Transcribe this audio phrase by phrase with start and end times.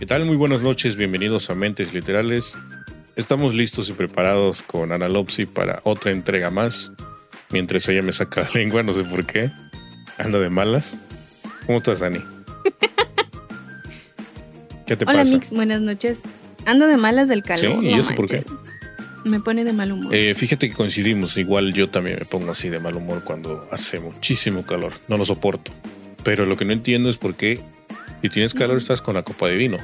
[0.00, 0.24] ¿Qué tal?
[0.24, 2.58] Muy buenas noches, bienvenidos a Mentes Literales.
[3.16, 6.90] Estamos listos y preparados con Analopsy para otra entrega más.
[7.52, 9.50] Mientras ella me saca la lengua, no sé por qué.
[10.16, 10.96] Anda de malas.
[11.66, 12.18] ¿Cómo estás, Ani?
[14.86, 15.34] ¿Qué te Hola, pasa?
[15.34, 16.22] Mix, buenas noches.
[16.64, 17.82] Ando de malas del calor.
[17.82, 18.42] Sí, ¿y no eso por qué?
[19.26, 20.14] Me pone de mal humor.
[20.14, 21.36] Eh, fíjate que coincidimos.
[21.36, 24.94] Igual yo también me pongo así de mal humor cuando hace muchísimo calor.
[25.08, 25.72] No lo soporto.
[26.24, 27.60] Pero lo que no entiendo es por qué,
[28.22, 29.76] si tienes calor, estás con la copa de vino.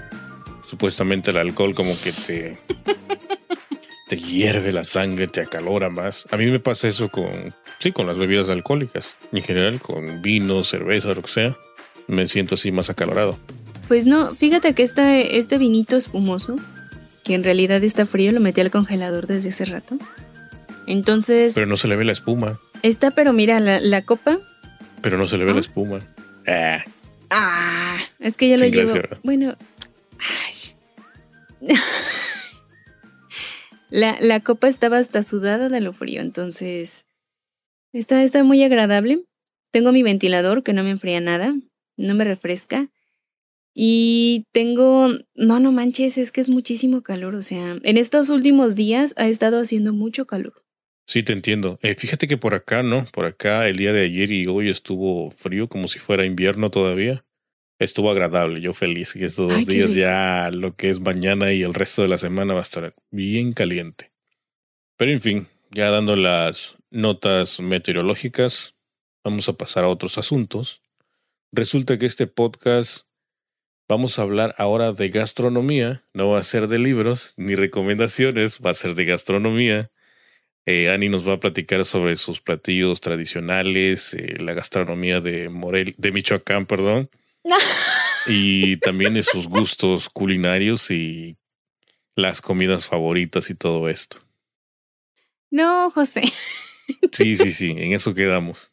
[0.68, 2.58] Supuestamente el alcohol, como que te.
[4.08, 6.26] te hierve la sangre, te acalora más.
[6.30, 7.54] A mí me pasa eso con.
[7.78, 9.14] Sí, con las bebidas alcohólicas.
[9.32, 11.56] En general, con vino, cerveza, lo que sea.
[12.08, 13.38] Me siento así más acalorado.
[13.88, 16.56] Pues no, fíjate que este, este vinito espumoso,
[17.22, 19.96] que en realidad está frío, lo metí al congelador desde hace rato.
[20.86, 22.58] Entonces, Pero no se le ve la espuma.
[22.82, 24.38] está, pero mira, la, la copa.
[25.02, 25.54] Pero no se le ve ¿Ah?
[25.54, 25.98] la espuma.
[26.48, 26.78] Ah,
[27.30, 28.94] Ah, es que ya lo llevo.
[29.22, 29.56] Bueno.
[30.18, 30.54] ay.
[33.90, 37.04] la, la copa estaba hasta sudada de lo frío, entonces.
[37.92, 39.24] Está, está muy agradable.
[39.70, 41.54] Tengo mi ventilador que no me enfría nada,
[41.96, 42.90] no me refresca.
[43.74, 45.08] Y tengo.
[45.34, 47.34] No, no manches, es que es muchísimo calor.
[47.34, 50.65] O sea, en estos últimos días ha estado haciendo mucho calor.
[51.06, 51.78] Sí, te entiendo.
[51.82, 53.04] Eh, fíjate que por acá, ¿no?
[53.12, 57.24] Por acá el día de ayer y hoy estuvo frío, como si fuera invierno todavía.
[57.78, 59.14] Estuvo agradable, yo feliz.
[59.14, 62.18] Y estos dos Ay, días ya lo que es mañana y el resto de la
[62.18, 64.10] semana va a estar bien caliente.
[64.96, 68.74] Pero en fin, ya dando las notas meteorológicas,
[69.22, 70.82] vamos a pasar a otros asuntos.
[71.52, 73.06] Resulta que este podcast
[73.88, 76.04] vamos a hablar ahora de gastronomía.
[76.14, 79.92] No va a ser de libros ni recomendaciones, va a ser de gastronomía.
[80.66, 85.94] Eh, Ani nos va a platicar sobre sus platillos tradicionales, eh, la gastronomía de Morel,
[85.96, 87.08] de Michoacán, perdón,
[88.26, 91.36] y también de sus gustos culinarios y
[92.16, 94.18] las comidas favoritas y todo esto.
[95.50, 96.22] No, José,
[97.12, 98.72] Sí, sí, sí, en eso quedamos.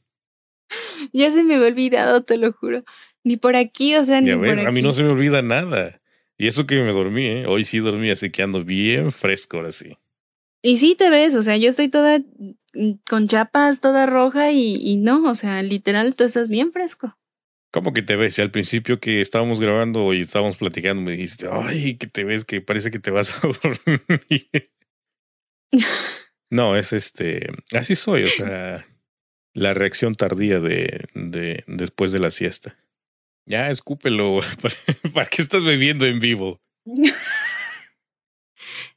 [1.13, 2.83] ya se me había olvidado, te lo juro.
[3.23, 4.65] Ni por aquí, o sea, ni por aquí.
[4.65, 6.01] a mí no se me olvida nada.
[6.37, 7.45] Y eso que me dormí, ¿eh?
[7.47, 9.97] Hoy sí dormí, así que ando bien fresco ahora sí.
[10.63, 14.75] Y sí te ves, o sea, yo estoy toda mm, con chapas, toda roja y,
[14.75, 17.17] y no, o sea, literal, tú estás bien fresco.
[17.71, 18.35] ¿Cómo que te ves?
[18.35, 22.45] Si al principio que estábamos grabando y estábamos platicando me dijiste, ay, que te ves,
[22.45, 24.71] que parece que te vas a dormir.
[26.49, 28.85] No, es este, así soy, o sea,
[29.53, 32.77] la reacción tardía de, de después de la siesta.
[33.45, 34.75] Ya, escúpelo, ¿para,
[35.13, 36.61] para qué estás bebiendo en vivo?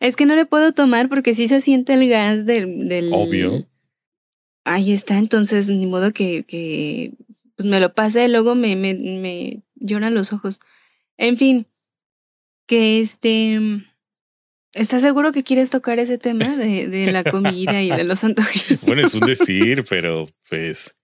[0.00, 2.88] Es que no le puedo tomar porque sí se siente el gas del...
[2.88, 3.10] del...
[3.12, 3.66] Obvio.
[4.64, 7.12] Ahí está, entonces ni modo que, que
[7.56, 10.60] pues me lo pase y luego me, me, me lloran los ojos.
[11.16, 11.66] En fin,
[12.66, 13.58] que este...
[14.74, 18.82] ¿Estás seguro que quieres tocar ese tema de, de la comida y de los antojitos?
[18.82, 20.94] Bueno, es un decir, pero pues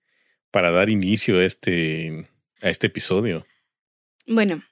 [0.50, 2.28] para dar inicio a este,
[2.60, 3.46] a este episodio.
[4.26, 4.62] Bueno,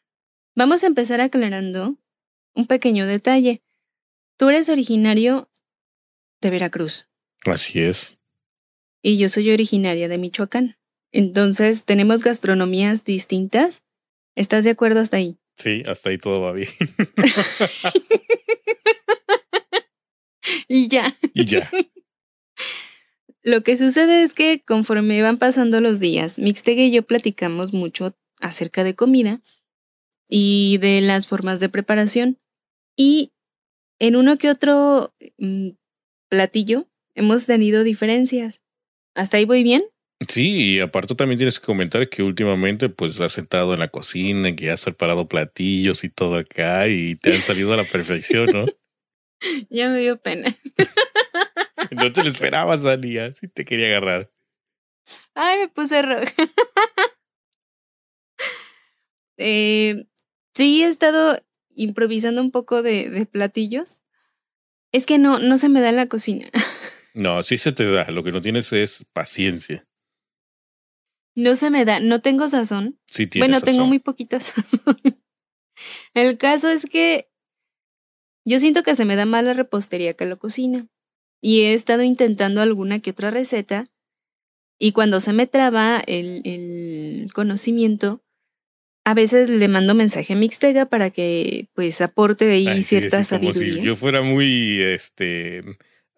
[0.54, 1.96] vamos a empezar aclarando
[2.54, 3.62] un pequeño detalle.
[4.40, 5.50] Tú eres originario
[6.40, 7.06] de Veracruz
[7.44, 8.18] Así es.
[9.02, 10.78] y yo soy originaria de Michoacán.
[11.12, 13.82] Entonces, tenemos gastronomías distintas.
[14.36, 15.38] ¿Estás de acuerdo hasta ahí?
[15.58, 16.70] Sí, hasta ahí todo va bien.
[20.68, 21.14] Y ya.
[21.34, 21.70] y ya.
[23.42, 28.16] Lo que sucede es que conforme van pasando los días, Mixtegue y yo platicamos mucho
[28.40, 29.42] acerca de comida
[30.28, 32.38] y de las formas de preparación.
[32.96, 33.32] Y
[34.00, 35.70] en uno que otro mm,
[36.28, 38.60] platillo hemos tenido diferencias.
[39.14, 39.84] ¿Hasta ahí voy bien?
[40.28, 44.54] Sí, y aparte también tienes que comentar que últimamente pues has sentado en la cocina,
[44.54, 48.66] que has preparado platillos y todo acá y te han salido a la perfección, ¿no?
[49.70, 50.54] Ya me dio pena.
[51.92, 54.30] No te lo esperabas, Ani, así te quería agarrar.
[55.34, 56.32] Ay, me puse roja.
[59.38, 60.06] eh,
[60.54, 61.42] sí, he estado
[61.74, 64.02] improvisando un poco de, de platillos.
[64.92, 66.50] Es que no, no se me da la cocina.
[67.12, 69.84] No, sí se te da, lo que no tienes es paciencia.
[71.34, 72.98] No se me da, no tengo sazón.
[73.06, 74.96] Sí tienes bueno, tengo muy poquita sazón.
[76.14, 77.30] El caso es que
[78.44, 80.88] yo siento que se me da más la repostería que la cocina.
[81.42, 83.86] Y he estado intentando alguna que otra receta.
[84.78, 88.22] Y cuando se me traba el, el conocimiento,
[89.04, 93.24] a veces le mando mensaje a Mixtega para que pues aporte ahí Ay, sí, cierta
[93.24, 93.82] sí, como sabiduría.
[93.82, 95.62] si yo fuera muy este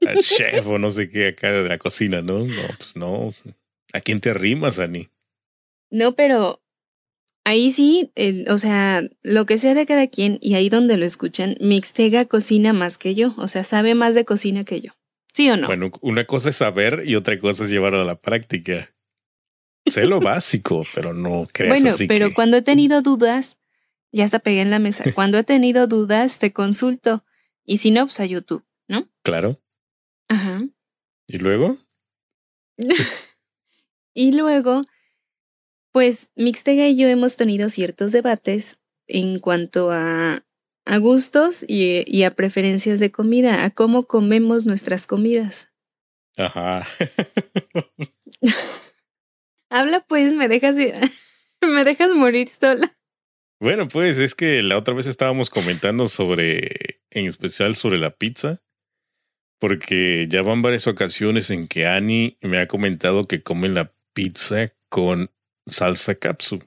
[0.07, 2.39] al chef o no sé qué acá de la cocina, ¿no?
[2.39, 3.33] No, pues no.
[3.93, 5.09] ¿A quién te arrimas, Ani?
[5.91, 6.63] No, pero
[7.45, 11.05] Ahí sí, eh, o sea, lo que sea de cada quien y ahí donde lo
[11.05, 14.93] escuchan, Mixtega cocina más que yo, o sea, sabe más de cocina que yo.
[15.35, 15.67] ¿Sí o no?
[15.67, 18.92] Bueno, una cosa es saber y otra cosa es llevarlo a la práctica.
[19.87, 23.57] Sé lo básico, pero no creas bueno, así pero que- cuando he tenido dudas,
[24.13, 25.05] ya hasta pegué en la mesa.
[25.15, 27.25] Cuando he tenido dudas, te consulto.
[27.65, 29.09] Y si no, pues a YouTube, ¿no?
[29.23, 29.61] Claro.
[30.29, 30.63] Ajá.
[31.27, 31.79] ¿Y luego?
[34.15, 34.83] Y luego,
[35.91, 40.45] pues Mixtega y yo hemos tenido ciertos debates en cuanto a,
[40.85, 45.71] a gustos y, y a preferencias de comida, a cómo comemos nuestras comidas.
[46.37, 46.87] Ajá.
[49.73, 50.77] Habla pues, me dejas,
[51.63, 52.95] me dejas morir sola.
[53.59, 58.61] Bueno, pues es que la otra vez estábamos comentando sobre, en especial sobre la pizza,
[59.59, 64.75] porque ya van varias ocasiones en que Annie me ha comentado que come la pizza
[64.91, 65.31] con
[65.67, 66.63] salsa capsu.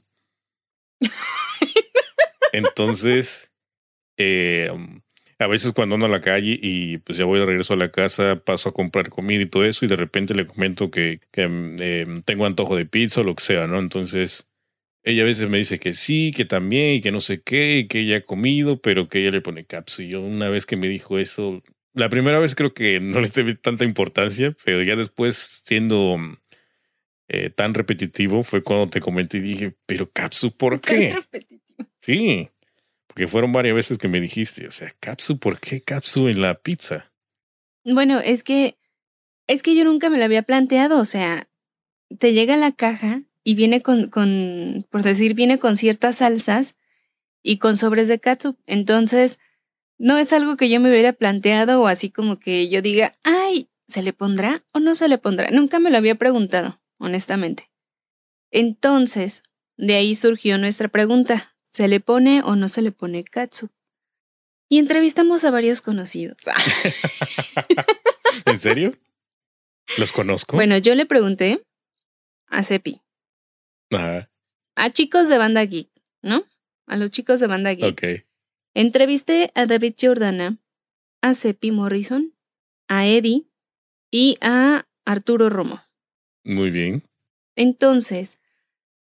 [2.53, 3.51] Entonces,
[4.17, 4.71] eh,
[5.39, 7.91] a veces cuando ando a la calle y pues ya voy de regreso a la
[7.91, 11.75] casa, paso a comprar comida y todo eso y de repente le comento que, que
[11.79, 13.79] eh, tengo antojo de pizza o lo que sea, ¿no?
[13.79, 14.47] Entonces,
[15.03, 17.87] ella a veces me dice que sí, que también, y que no sé qué, y
[17.87, 20.01] que ella ha comido, pero que ella le pone capsu.
[20.01, 21.61] Y yo una vez que me dijo eso,
[21.93, 26.17] la primera vez creo que no le di tanta importancia, pero ya después siendo
[27.27, 31.15] eh, tan repetitivo fue cuando te comenté y dije, pero capsu, ¿por qué?
[31.99, 32.49] Sí,
[33.15, 36.56] porque fueron varias veces que me dijiste, o sea, capsu, ¿por qué capsu en la
[36.56, 37.13] pizza?
[37.85, 38.77] Bueno, es que
[39.47, 41.47] es que yo nunca me lo había planteado, o sea,
[42.19, 46.75] te llega la caja y viene con, con, por decir, viene con ciertas salsas
[47.41, 48.57] y con sobres de katsup.
[48.65, 49.39] Entonces,
[49.97, 53.69] no es algo que yo me hubiera planteado o así como que yo diga, ay,
[53.88, 55.51] ¿se le pondrá o no se le pondrá?
[55.51, 57.71] Nunca me lo había preguntado, honestamente.
[58.51, 59.41] Entonces,
[59.77, 63.69] de ahí surgió nuestra pregunta, ¿se le pone o no se le pone katsup?
[64.69, 66.38] Y entrevistamos a varios conocidos.
[68.45, 68.98] ¿En serio?
[69.98, 70.56] ¿Los conozco?
[70.56, 71.66] Bueno, yo le pregunté
[72.48, 73.01] a Cepi,
[73.92, 74.30] Ajá,
[74.75, 75.89] a chicos de banda geek,
[76.22, 76.45] ¿no?
[76.88, 77.92] A los chicos de banda geek.
[77.92, 78.25] ok.
[78.74, 80.57] Entrevisté a David Jordana,
[81.22, 82.33] a Cepi Morrison,
[82.88, 83.45] a Eddie
[84.12, 85.81] y a Arturo Romo.
[86.44, 87.04] Muy bien.
[87.56, 88.39] Entonces,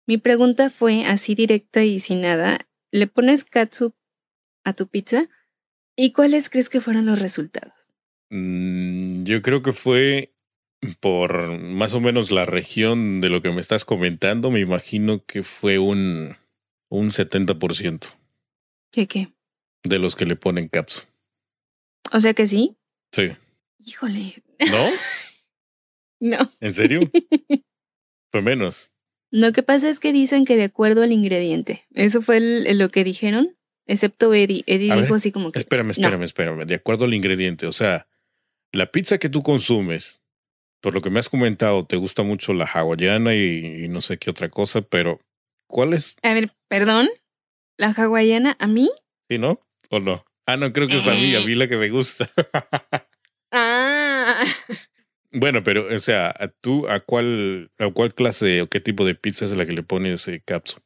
[0.06, 2.60] mi pregunta fue así directa y sin nada.
[2.92, 3.96] ¿Le pones katsup
[4.64, 5.30] a tu pizza?
[5.96, 7.74] ¿Y cuáles crees que fueron los resultados?
[8.30, 10.34] Mm, yo creo que fue
[11.00, 14.52] por más o menos la región de lo que me estás comentando.
[14.52, 16.36] Me imagino que fue un,
[16.90, 18.08] un 70%
[18.92, 19.34] ¿Qué qué?
[19.84, 21.02] de los que le ponen capsu.
[22.12, 22.76] O sea que sí.
[23.12, 23.30] Sí.
[23.86, 24.44] Híjole.
[24.60, 24.90] ¿No?
[26.20, 26.38] No.
[26.62, 27.02] ¿En serio?
[28.32, 28.93] Fue menos.
[29.36, 31.86] Lo que pasa es que dicen que de acuerdo al ingrediente.
[31.96, 33.58] Eso fue el- lo que dijeron,
[33.88, 34.64] excepto Eddie.
[34.68, 35.58] Eddie A dijo ver, así como que.
[35.58, 36.66] Espérame, espérame, espérame.
[36.68, 37.66] De acuerdo al ingrediente.
[37.66, 38.06] O sea,
[38.72, 40.22] la pizza que tú consumes,
[40.82, 44.20] por lo que me has comentado, te gusta mucho la hawaiana y, y no sé
[44.20, 45.20] qué otra cosa, pero
[45.68, 46.16] ¿cuál es?
[46.22, 47.10] A ver, perdón.
[47.78, 48.92] La hawaiana, ¿a mí?
[49.32, 49.60] ¿Sí, no?
[49.90, 50.24] ¿O no?
[50.46, 51.46] Ah, no, creo que es a mí, a Eh.
[51.48, 52.30] mí la que me gusta.
[53.52, 54.44] Ah.
[55.34, 59.16] Bueno, pero, o sea, ¿a ¿tú a cuál, a cuál clase o qué tipo de
[59.16, 60.80] pizza es la que le pones eh, capsu?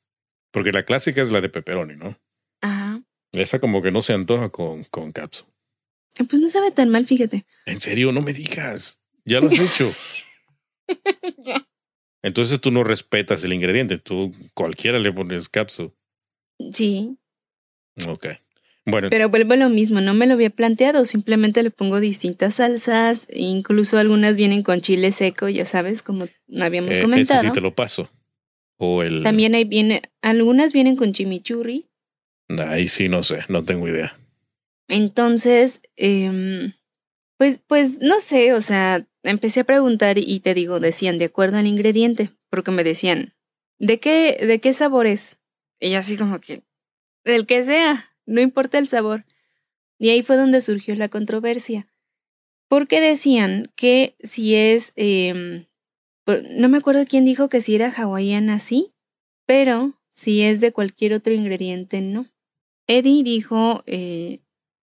[0.51, 2.17] Porque la clásica es la de pepperoni, ¿no?
[2.61, 3.03] Ajá.
[3.33, 5.45] Esa como que no se antoja con, con capsu.
[6.29, 7.45] Pues no sabe tan mal, fíjate.
[7.65, 9.01] En serio, no me digas.
[9.25, 9.91] Ya lo has hecho.
[12.23, 13.97] Entonces tú no respetas el ingrediente.
[13.99, 15.93] Tú cualquiera le pones capsu.
[16.73, 17.17] sí,
[18.07, 18.27] Ok.
[18.89, 19.99] Bueno, pero vuelvo a lo mismo.
[19.99, 21.03] No me lo había planteado.
[21.03, 23.27] Simplemente le pongo distintas salsas.
[23.33, 26.27] Incluso algunas vienen con chile seco, ya sabes, como
[26.59, 27.41] habíamos eh, ese comentado.
[27.41, 28.09] sí te lo paso.
[28.77, 29.23] O el...
[29.23, 31.85] También ahí viene, algunas vienen con chimichurri.
[32.47, 34.17] Ahí sí, no sé, no tengo idea.
[34.87, 36.71] Entonces, em,
[37.37, 41.57] pues, pues no sé, o sea, empecé a preguntar y te digo, decían de acuerdo
[41.57, 43.33] al ingrediente, porque me decían,
[43.79, 45.37] ¿de qué, de qué sabor es?
[45.81, 46.63] Y yo así como que,
[47.25, 49.25] del que sea, no importa el sabor.
[49.97, 51.87] Y ahí fue donde surgió la controversia,
[52.67, 55.65] porque decían que si es, em,
[56.51, 58.93] no me acuerdo quién dijo que si era hawaiana sí,
[59.47, 62.27] pero si es de cualquier otro ingrediente no.
[62.87, 64.39] Eddie dijo, eh,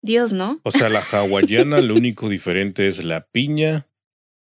[0.04, 0.60] Dios, ¿no?
[0.64, 3.88] O sea, la hawaiana lo único diferente es la piña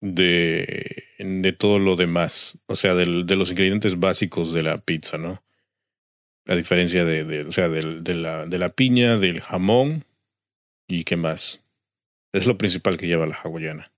[0.02, 2.58] de, de todo lo demás.
[2.68, 5.44] O sea, del- de los ingredientes básicos de la pizza, ¿no?
[6.50, 10.04] A diferencia de, de- o sea, de, la, de la piña, del jamón
[10.88, 11.62] y qué más.
[12.34, 13.92] Es lo principal que lleva la hawaiana.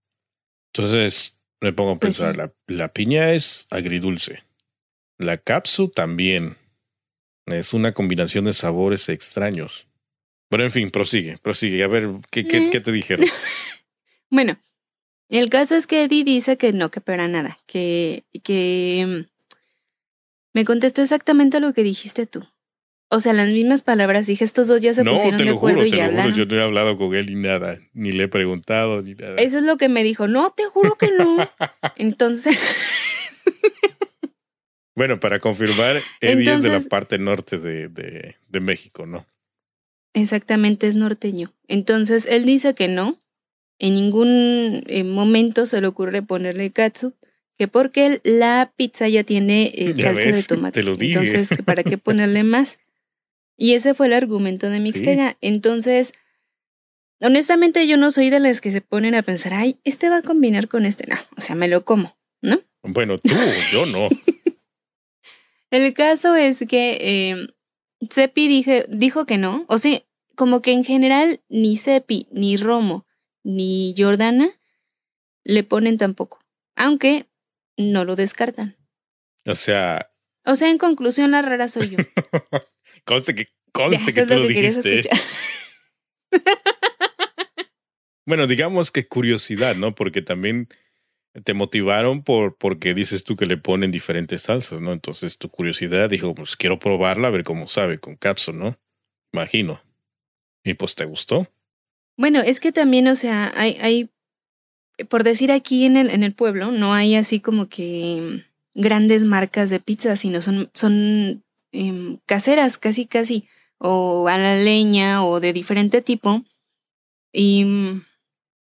[0.74, 2.38] Entonces me pongo a Pues pensar, sí.
[2.40, 4.44] la, la piña es agridulce.
[5.18, 6.58] La capsu también.
[7.46, 9.88] Es una combinación de sabores extraños.
[10.50, 11.84] Pero en fin, prosigue, prosigue.
[11.84, 13.26] A ver, ¿qué, qué, qué te dijeron?
[14.34, 14.58] Bueno,
[15.30, 19.31] el caso es que Eddie dice que no, que para nada, que, que mm,
[20.54, 22.46] me contestó exactamente lo que dijiste tú.
[23.10, 25.58] O sea, las mismas palabras, dije, estos dos ya se no, pusieron te de lo
[25.58, 26.36] acuerdo juro, y te ya lo juro.
[26.36, 29.36] Yo no he hablado con él ni nada, ni le he preguntado ni nada.
[29.36, 31.38] Eso es lo que me dijo, no, te juro que no.
[31.98, 32.58] Entonces,
[34.96, 39.26] Bueno, para confirmar, Eddie es de la parte norte de, de, de México, ¿no?
[40.14, 41.54] exactamente es norteño.
[41.68, 43.18] Entonces, él dice que no,
[43.80, 47.14] en ningún eh, momento se le ocurre ponerle katsu,
[47.62, 50.80] que porque la pizza ya tiene eh, Ya salsa de tomate.
[50.80, 51.20] te lo dije.
[51.20, 52.80] Entonces, ¿para qué ponerle más?
[53.56, 55.38] Y ese fue el argumento de Mixtega.
[55.42, 56.12] Entonces,
[57.20, 60.22] honestamente, yo no soy de las que se ponen a pensar, ay, este va a
[60.24, 61.06] combinar con este.
[61.06, 62.60] No, o sea, me lo como, ¿no?
[62.82, 63.30] Bueno, tú,
[63.72, 64.10] yo no.
[65.70, 67.48] El caso es que eh,
[68.10, 69.66] Cepi dije, dijo que no.
[69.68, 70.02] O sea,
[70.34, 73.06] como que en general ni Cepi, ni Romo,
[73.44, 74.50] ni Jordana
[75.44, 76.40] le ponen tampoco.
[76.76, 77.28] Aunque
[77.82, 78.78] no lo descartan.
[79.46, 80.12] O sea,
[80.46, 81.98] O sea, en conclusión, la rara soy yo.
[83.06, 85.10] conste que, conste tú lo que dijiste.
[88.26, 89.96] Bueno, digamos que curiosidad, ¿no?
[89.96, 90.70] Porque también
[91.44, 94.94] te motivaron por porque dices tú que le ponen diferentes salsas, ¿no?
[94.94, 98.80] Entonces tu curiosidad dijo, pues quiero probarla, a ver cómo sabe con capsu, ¿no?
[99.34, 99.82] Imagino.
[100.64, 101.52] Y pues te gustó.
[102.18, 104.12] Bueno, es que también, o sea, hay, hay,
[105.10, 108.44] por decir aquí en el, en el pueblo, no hay así como que
[108.76, 114.56] mm, grandes marcas de pizza, sino son, son em, caseras, casi, casi, o a la
[114.56, 116.44] leña o de diferente tipo.
[117.34, 117.66] Y.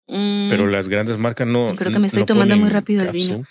[0.08, 1.67] mm, Pero las grandes marcas no.
[1.75, 3.46] Creo que me estoy no tomando muy rápido el vino.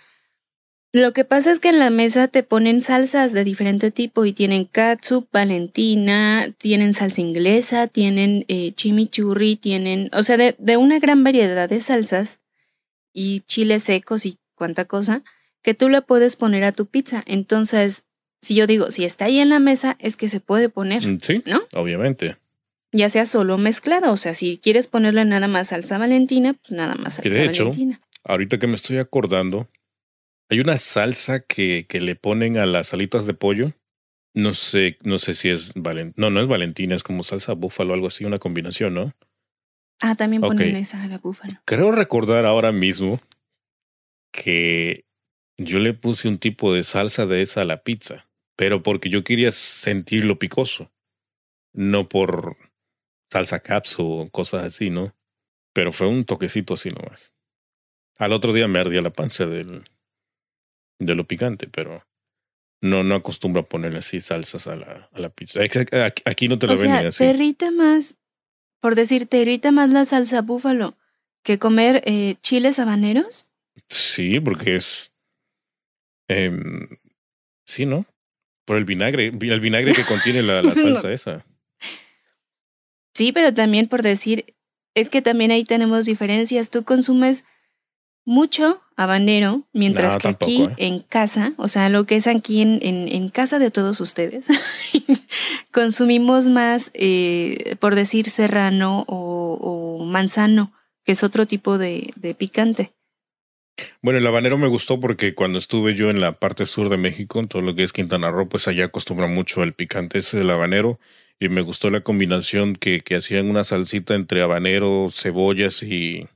[0.95, 4.33] Lo que pasa es que en la mesa te ponen salsas de diferente tipo y
[4.33, 10.99] tienen katsup, valentina, tienen salsa inglesa, tienen eh, chimichurri, tienen, o sea, de, de una
[10.99, 12.39] gran variedad de salsas
[13.13, 15.23] y chiles secos y cuánta cosa
[15.63, 17.23] que tú le puedes poner a tu pizza.
[17.27, 18.05] Entonces,
[18.41, 21.19] si yo digo, si está ahí en la mesa, es que se puede poner, Mm,
[21.21, 21.63] Sí, ¿no?
[21.75, 22.37] obviamente.
[22.93, 26.95] Ya sea solo mezclado, o sea, si quieres ponerle nada más salsa valentina, pues nada
[26.95, 28.01] más Que salsa de hecho, valentina.
[28.25, 29.69] Ahorita que me estoy acordando,
[30.49, 33.73] hay una salsa que, que le ponen a las alitas de pollo.
[34.35, 36.15] No sé, no sé si es Valentina.
[36.17, 39.13] No, no es Valentina, es como salsa búfalo, algo así, una combinación, ¿no?
[40.01, 41.63] Ah, también ponen esa a la búfala.
[41.65, 43.21] Creo recordar ahora mismo
[44.33, 45.05] que
[45.59, 49.25] yo le puse un tipo de salsa de esa a la pizza, pero porque yo
[49.25, 50.93] quería sentirlo picoso,
[51.75, 52.57] no por
[53.33, 55.15] salsa capsu o cosas así, ¿no?
[55.75, 57.33] Pero fue un toquecito así nomás.
[58.19, 59.85] Al otro día me ardía la panza del,
[61.01, 62.05] de lo picante, pero
[62.81, 65.61] no, no acostumbro a ponerle así salsas a la, a la pizza.
[66.25, 67.25] Aquí- no te la O sea, venden así.
[67.25, 68.17] te irrita más,
[68.81, 70.97] por decir, te irrita más la salsa búfalo
[71.43, 73.47] que comer eh, chiles habaneros.
[73.89, 75.13] Sí, porque es.
[76.29, 76.89] em,
[77.65, 78.07] sí, ¿no?
[78.65, 81.47] Por el vinagre, el vinagre que contiene la, la salsa esa.
[83.15, 84.55] Sí, pero también por decir,
[84.95, 86.71] es que también ahí tenemos diferencias.
[86.71, 87.45] Tú consumes
[88.29, 90.87] mucho habanero, mientras No, que tampoco, aquí ¿eh?
[90.87, 94.49] en casa, o sea, lo que es aquí en, en, en casa de todos ustedes,
[95.73, 99.59] consumimos más, eh, por decir, serrano o,
[99.99, 102.93] o manzano, que es otro tipo de, de picante.
[104.03, 107.41] Bueno, el habanero me gustó porque cuando estuve yo en la parte sur de México,
[107.41, 110.51] en todo lo que es Quintana Roo, pues allá acostumbra mucho el picante ese del
[110.51, 111.01] habanero.
[111.41, 116.27] Y me gustó la combinación que, que hacían una salsita entre habanero, cebollas y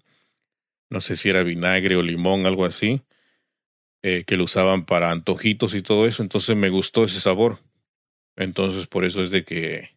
[0.93, 3.01] no sé si era vinagre o limón, algo así,
[4.03, 6.23] eh, que lo usaban para antojitos y todo eso.
[6.23, 7.61] Entonces me gustó ese sabor.
[8.37, 9.91] Entonces por eso es de que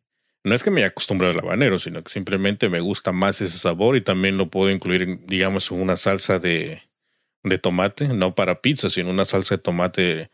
[0.46, 3.58] no es que me haya acostumbrado al habanero, sino que simplemente me gusta más ese
[3.58, 6.84] sabor y también lo puedo incluir, digamos, en una salsa de,
[7.44, 10.32] de tomate, no para pizza, sino una salsa de tomate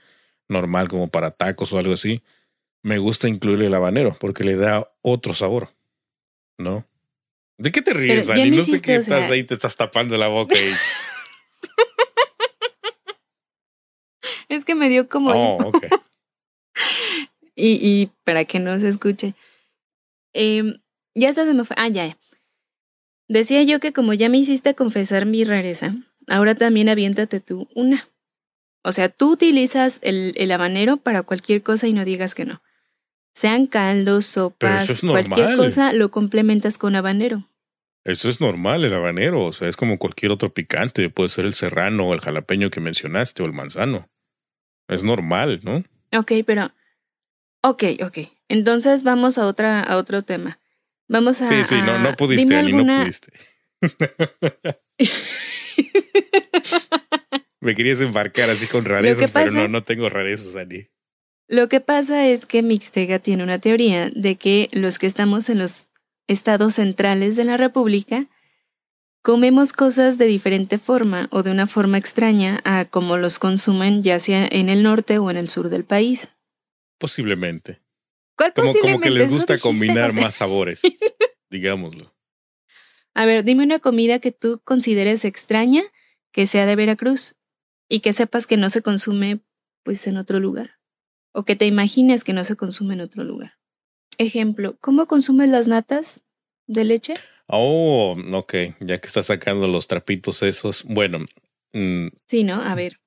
[0.47, 2.21] normal como para tacos o algo así.
[2.83, 5.69] Me gusta incluir el habanero porque le da otro sabor,
[6.59, 6.85] ¿no?
[7.61, 8.49] ¿De qué te ríes, Pero ya Ani?
[8.51, 10.73] me No sé qué estás sea- ahí, te estás tapando la boca y...
[14.49, 15.31] Es que me dio como...
[15.31, 15.85] Oh, ok.
[17.53, 19.35] Y, y para que no se escuche.
[20.33, 20.79] Em,
[21.13, 21.75] ya hasta se me fue.
[21.77, 22.17] Ah, ya, ya.
[23.27, 25.93] Decía yo que como ya me hiciste confesar mi rareza,
[26.27, 28.07] ahora también aviéntate tú una.
[28.83, 32.61] O sea, tú utilizas el, el habanero para cualquier cosa y no digas que no.
[33.35, 37.47] Sean caldos, sopas, es cualquier cosa lo complementas con habanero.
[38.03, 39.45] Eso es normal, el habanero.
[39.45, 41.09] O sea, es como cualquier otro picante.
[41.09, 44.09] Puede ser el serrano o el jalapeño que mencionaste o el manzano.
[44.87, 45.83] Es normal, ¿no?
[46.17, 46.71] Ok, pero...
[47.63, 48.17] Ok, ok.
[48.49, 50.59] Entonces vamos a otra, a otro tema.
[51.07, 51.47] Vamos a.
[51.47, 53.31] Sí, sí, no, no pudiste, Ani, alguna- no pudiste.
[57.59, 60.87] Me querías embarcar así con rarezas, pero no, no tengo rarezas, Ani.
[61.47, 65.59] Lo que pasa es que Mixtega tiene una teoría de que los que estamos en
[65.59, 65.87] los
[66.31, 68.27] estados centrales de la República
[69.21, 74.19] comemos cosas de diferente forma o de una forma extraña a como los consumen ya
[74.19, 76.29] sea en el norte o en el sur del país.
[76.97, 77.81] Posiblemente.
[78.35, 80.21] ¿Cuál Como, como que les gusta combinar José.
[80.21, 80.81] más sabores,
[81.51, 82.15] digámoslo.
[83.13, 85.83] A ver, dime una comida que tú consideres extraña
[86.31, 87.35] que sea de Veracruz
[87.89, 89.41] y que sepas que no se consume
[89.83, 90.79] pues en otro lugar
[91.33, 93.60] o que te imagines que no se consume en otro lugar.
[94.21, 96.21] Ejemplo, ¿cómo consumes las natas
[96.67, 97.15] de leche?
[97.47, 100.83] Oh, ok, ya que estás sacando los trapitos esos.
[100.83, 101.25] Bueno,
[101.73, 102.61] mm, Sí, ¿no?
[102.61, 102.99] A ver.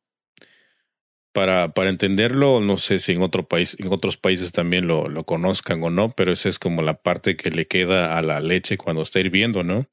[1.33, 5.23] para, para entenderlo, no sé si en otro país, en otros países también lo, lo
[5.25, 8.77] conozcan o no, pero esa es como la parte que le queda a la leche
[8.77, 9.87] cuando está hirviendo, ¿no?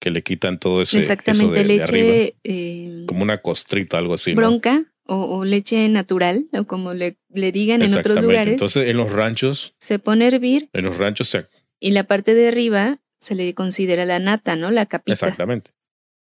[0.00, 2.12] Que le quitan todo ese eso Exactamente, de, de arriba.
[2.12, 4.40] leche eh, Como una costrita, algo así, ¿no?
[5.06, 9.12] O, o leche natural, o como le, le digan en otros lugares, Entonces, en los
[9.12, 11.46] ranchos, se pone a hervir en los ranchos se
[11.80, 14.70] y la parte de arriba se le considera la nata, ¿no?
[14.70, 15.12] La capita.
[15.12, 15.72] Exactamente.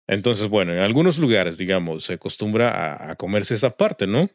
[0.07, 4.29] Entonces, bueno, en algunos lugares, digamos, se acostumbra a, a comerse esa parte, ¿no?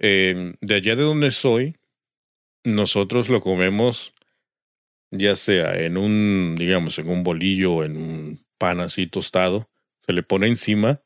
[0.00, 1.74] Eh, de allá de donde soy,
[2.64, 4.14] nosotros lo comemos
[5.10, 9.70] ya sea en un, digamos, en un bolillo o en un pan así tostado,
[10.04, 11.02] se le pone encima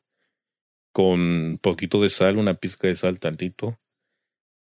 [0.93, 3.79] con un poquito de sal, una pizca de sal, tantito,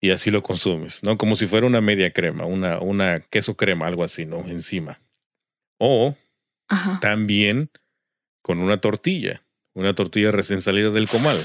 [0.00, 1.18] y así lo consumes, ¿no?
[1.18, 4.47] Como si fuera una media crema, una, una queso crema, algo así, ¿no?
[4.47, 5.00] Encima.
[5.78, 6.16] O
[6.68, 7.00] Ajá.
[7.00, 7.71] también
[8.42, 9.44] con una tortilla,
[9.75, 11.38] una tortilla recién salida del comal.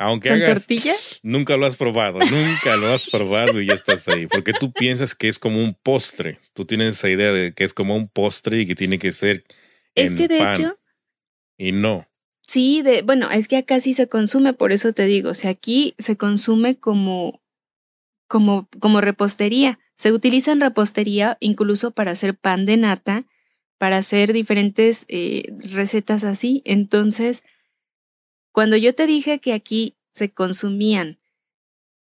[0.00, 0.94] Aunque ¿Con hagas, tortilla?
[1.22, 5.14] nunca lo has probado, nunca lo has probado y ya estás ahí, porque tú piensas
[5.14, 8.60] que es como un postre, tú tienes esa idea de que es como un postre
[8.60, 9.44] y que tiene que ser
[9.96, 10.78] Es en que de pan, hecho,
[11.56, 12.07] y no.
[12.48, 15.50] Sí, de, bueno, es que acá sí se consume, por eso te digo, o sea,
[15.50, 17.40] aquí se consume como,
[18.26, 19.78] como, como repostería.
[19.96, 23.26] Se utiliza en repostería incluso para hacer pan de nata,
[23.76, 26.62] para hacer diferentes eh, recetas así.
[26.64, 27.42] Entonces,
[28.52, 31.18] cuando yo te dije que aquí se consumían,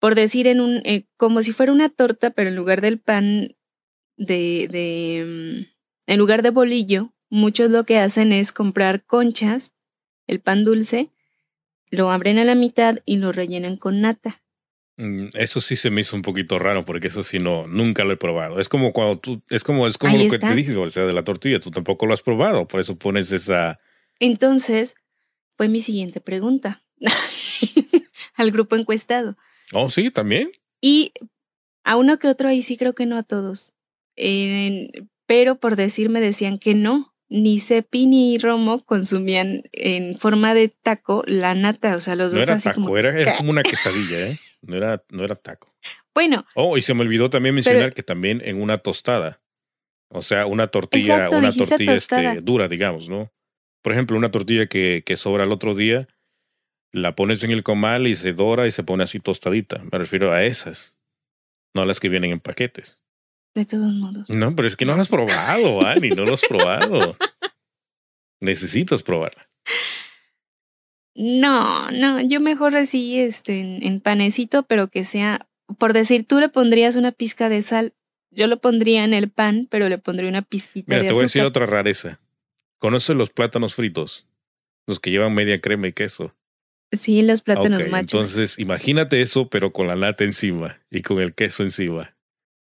[0.00, 3.56] por decir en un, eh, como si fuera una torta, pero en lugar del pan
[4.16, 9.72] de, de, mm, en lugar de bolillo, muchos lo que hacen es comprar conchas,
[10.30, 11.10] el pan dulce,
[11.90, 14.42] lo abren a la mitad y lo rellenan con nata.
[14.96, 18.12] Mm, Eso sí se me hizo un poquito raro porque eso sí no, nunca lo
[18.12, 18.60] he probado.
[18.60, 21.04] Es como cuando tú, es como, es como Ahí lo que te dije, o sea,
[21.04, 23.76] de la tortilla, tú tampoco lo has probado, por eso pones esa,
[24.20, 24.94] Entonces,
[25.56, 26.82] fue mi siguiente pregunta
[28.34, 29.36] al grupo encuestado.
[29.72, 30.48] oh sí, también.
[30.80, 31.12] Y
[31.82, 33.72] a uno que otro ahí sí creo que no a todos.
[35.26, 37.09] Pero por decirme decían que no.
[37.30, 41.96] Ni Cepi ni Romo consumían en forma de taco la nata.
[41.96, 42.98] O sea, los No dos era así taco, como.
[42.98, 44.38] era, como una quesadilla, ¿eh?
[44.62, 45.72] No era, no era taco.
[46.12, 49.40] Bueno, Oh, y se me olvidó también mencionar Pero- que también en una tostada.
[50.12, 53.32] O sea, una tortilla, Exacto, una tortilla este, dura, digamos, ¿no?
[53.82, 56.08] Por ejemplo, una tortilla que, que sobra el otro día,
[56.92, 59.78] la pones en el comal y se dora y se pone así tostadita.
[59.92, 60.96] Me refiero a esas,
[61.76, 62.98] no a las que vienen en paquetes.
[63.54, 64.28] De todos modos.
[64.28, 67.16] No, pero es que no lo has probado, Ani, no lo has probado.
[68.40, 69.48] Necesitas probarla.
[71.14, 76.40] No, no, yo mejor así, este, en, en panecito, pero que sea, por decir, tú
[76.40, 77.94] le pondrías una pizca de sal,
[78.30, 81.20] yo lo pondría en el pan, pero le pondría una pizquita Mira, de te voy
[81.20, 82.20] a decir otra rareza.
[82.78, 84.26] ¿Conoces los plátanos fritos?
[84.86, 86.34] Los que llevan media crema y queso.
[86.92, 88.26] Sí, los plátanos machos.
[88.26, 92.16] Entonces, imagínate eso, pero con la nata encima y con el queso encima.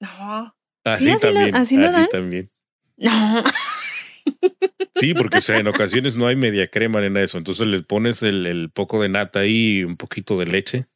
[0.02, 1.56] No, Así así lo- también.
[1.56, 2.08] así lo dan?
[2.10, 2.50] también.
[2.98, 3.44] no.
[4.96, 7.38] Sí, porque o sea, en ocasiones no hay media crema en eso.
[7.38, 10.88] Entonces les pones el, el poco de nata ahí, un poquito de leche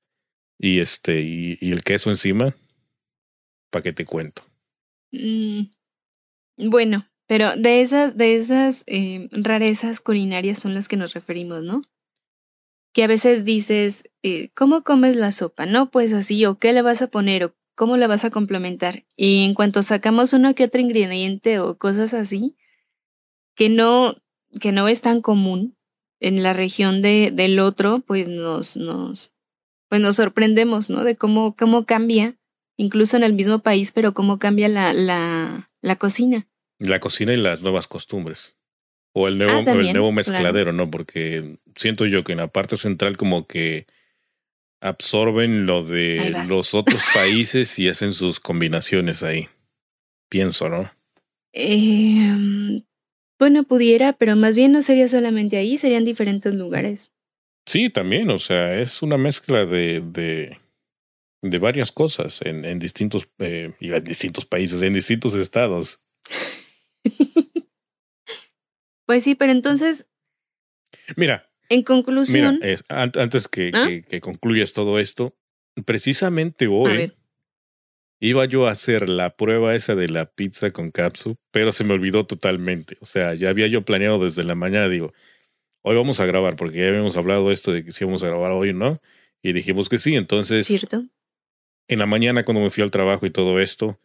[0.59, 2.53] y este y, y el queso encima.
[3.71, 4.43] ¿Para qué te cuento?
[5.11, 5.63] Mm,
[6.69, 11.81] Bueno, pero de esas, de esas eh, rarezas culinarias son las que nos referimos, ¿no?
[12.93, 15.65] Que a veces dices, eh, ¿cómo comes la sopa?
[15.65, 19.05] No, pues así, o qué le vas a poner, o cómo la vas a complementar.
[19.15, 22.55] Y en cuanto sacamos uno que otro ingrediente o cosas así,
[23.55, 24.21] que no,
[24.59, 25.77] que no es tan común
[26.19, 29.33] en la región de, del otro, pues nos, nos,
[29.89, 31.03] pues nos sorprendemos, ¿no?
[31.03, 32.37] De cómo, cómo cambia,
[32.77, 36.47] incluso en el mismo país, pero cómo cambia la, la, la cocina.
[36.79, 38.57] La cocina y las nuevas costumbres.
[39.13, 40.11] O el nuevo, Ah, o el nuevo claro.
[40.11, 40.89] mezcladero, ¿no?
[40.89, 43.85] Porque siento yo que en la parte central como que
[44.83, 49.47] absorben lo de los otros países y hacen sus combinaciones ahí.
[50.29, 50.91] Pienso, ¿no?
[51.53, 52.83] Em,
[53.39, 57.11] bueno, pudiera, pero más bien no sería solamente ahí, serían diferentes lugares.
[57.65, 60.59] Sí, también, o sea, es una mezcla de, de,
[61.41, 66.01] de varias cosas en, en distintos, eh, en distintos países, en distintos estados.
[69.05, 70.07] Pues sí, pero entonces,
[71.15, 73.85] Mira, en mira, conclusión, es, an- antes que, ¿Ah?
[73.87, 75.35] que, que concluyas todo esto,
[75.85, 77.13] precisamente hoy
[78.19, 81.93] iba yo a hacer la prueba esa de la pizza con capsu, pero se me
[81.93, 82.97] olvidó totalmente.
[83.01, 85.13] O sea, ya había yo planeado desde la mañana, digo,
[85.81, 88.51] hoy vamos a grabar, porque ya habíamos hablado esto de que si íbamos a grabar
[88.51, 89.01] hoy o no,
[89.41, 90.15] y dijimos que sí.
[90.15, 91.05] Entonces, ¿cierto?
[91.89, 93.99] en la mañana cuando me fui al trabajo y todo esto,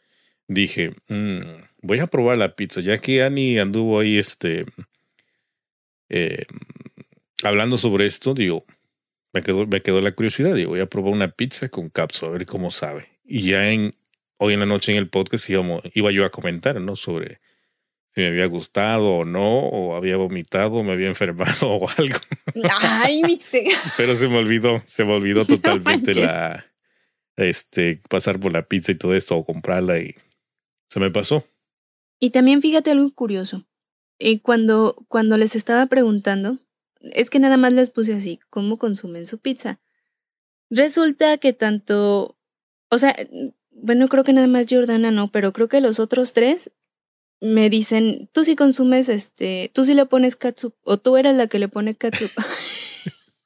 [0.49, 1.41] dije, "Mm,
[1.83, 4.65] voy a probar la pizza, ya que Annie anduvo ahí este,
[6.09, 6.43] eh,
[7.43, 8.65] hablando sobre esto, digo,
[9.33, 12.35] me quedó, me quedó la curiosidad, digo, voy a probar una pizza con cápsula, a
[12.35, 13.09] ver cómo sabe.
[13.25, 13.95] Y ya en,
[14.39, 16.97] hoy en la noche en el podcast íbamos, iba yo a comentar, ¿no?
[16.97, 17.41] Sobre
[18.15, 22.19] si me había gustado o no, o había vomitado, o me había enfermado o algo.
[22.81, 23.69] Ay, viste.
[23.97, 26.65] Pero se me olvidó, se me olvidó totalmente la
[27.37, 30.17] este pasar por la pizza y todo esto o comprarla y
[30.89, 31.45] se me pasó.
[32.19, 33.65] Y también fíjate algo curioso.
[34.19, 36.59] Eh, cuando, cuando les estaba preguntando,
[37.01, 39.81] es que nada más les puse así, ¿cómo consumen su pizza?
[40.71, 42.37] Resulta que tanto,
[42.91, 43.17] o sea,
[43.71, 46.71] bueno, creo que nada más Jordana no, pero creo que los otros tres
[47.41, 51.47] me dicen, tú sí consumes este, tú sí le pones catsup, o tú eras la
[51.47, 52.31] que le pone catsup.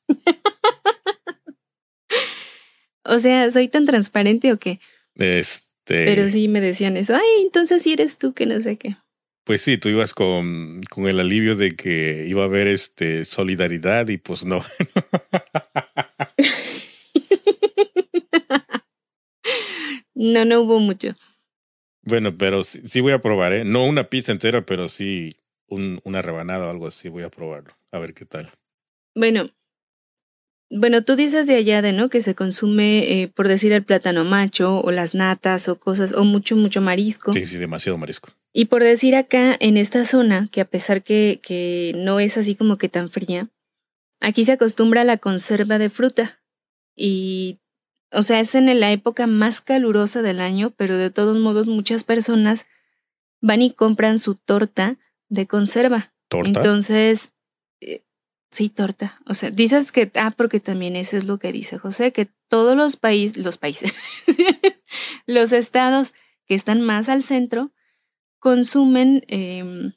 [3.04, 4.80] o sea, ¿soy tan transparente o qué?
[5.14, 8.96] Este, Pero sí me decían eso, ay, entonces sí eres tú que no sé qué.
[9.44, 14.08] Pues sí, tú ibas con, con el alivio de que iba a haber este solidaridad
[14.08, 14.64] y pues no.
[20.14, 21.16] No, no hubo mucho.
[22.02, 23.64] bueno, pero sí, sí voy a probar, ¿eh?
[23.64, 25.36] No una pizza entera, pero sí
[25.68, 27.74] un, una rebanada o algo así, voy a probarlo.
[27.90, 28.50] A ver qué tal.
[29.14, 29.50] Bueno,
[30.70, 34.24] bueno, tú dices de allá de no que se consume, eh, por decir el plátano
[34.24, 37.32] macho o las natas o cosas o mucho mucho marisco.
[37.32, 38.30] Sí, sí, demasiado marisco.
[38.52, 42.54] Y por decir acá en esta zona que a pesar que que no es así
[42.54, 43.48] como que tan fría,
[44.20, 46.42] aquí se acostumbra a la conserva de fruta
[46.94, 47.58] y
[48.10, 52.04] o sea es en la época más calurosa del año, pero de todos modos muchas
[52.04, 52.66] personas
[53.40, 56.14] van y compran su torta de conserva.
[56.28, 56.48] ¿Torta?
[56.48, 57.30] Entonces,
[57.80, 58.04] eh,
[58.50, 59.20] sí, torta.
[59.26, 62.76] O sea, dices que, ah, porque también eso es lo que dice José, que todos
[62.76, 63.92] los países, los países,
[65.26, 66.14] los estados
[66.46, 67.72] que están más al centro
[68.42, 69.92] consumen, em,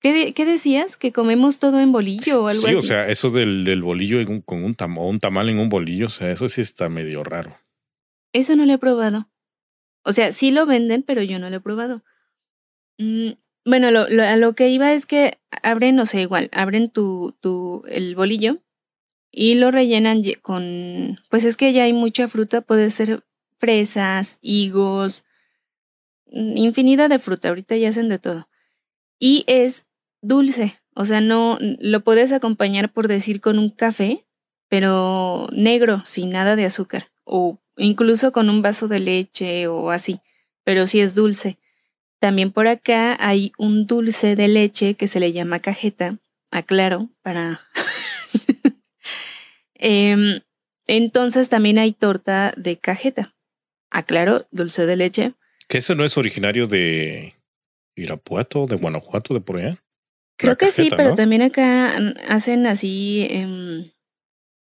[0.00, 0.96] ¿qué, de- qué decías?
[0.96, 2.76] ¿Que comemos todo en bolillo o algo sí, así?
[2.76, 5.60] o sea, eso del, del bolillo en un- con un, tam o un tamal en
[5.60, 7.56] un bolillo, o sea, eso sí está medio raro.
[8.32, 9.30] Eso no lo he probado.
[10.04, 12.02] O sea, sí lo venden, pero yo no lo he probado.
[12.98, 13.30] Mm,
[13.64, 17.36] bueno, lo, lo- a lo que iba es que abren, o sea, igual, abren tu,
[17.40, 18.58] tu, el bolillo
[19.30, 23.22] y lo rellenan con, pues es que ya hay mucha fruta, puede ser
[23.58, 25.24] fresas, higos,
[26.30, 28.48] infinidad de fruta, ahorita ya hacen de todo.
[29.18, 29.86] Y es
[30.20, 34.26] dulce, o sea, no, lo puedes acompañar por decir con un café,
[34.68, 40.20] pero negro, sin nada de azúcar, o incluso con un vaso de leche o así,
[40.64, 41.58] pero sí es dulce.
[42.18, 46.18] También por acá hay un dulce de leche que se le llama cajeta,
[46.50, 47.60] aclaro, para...
[49.78, 50.40] Em,
[50.86, 53.34] entonces también hay torta de cajeta,
[53.90, 55.34] aclaro, dulce de leche.
[55.68, 57.34] Que ese no es originario de
[57.96, 59.76] Irapuato, de Guanajuato, de por allá.
[60.38, 61.14] Creo La que sí, pero ¿no?
[61.14, 61.96] también acá
[62.28, 63.26] hacen así.
[63.30, 63.90] em,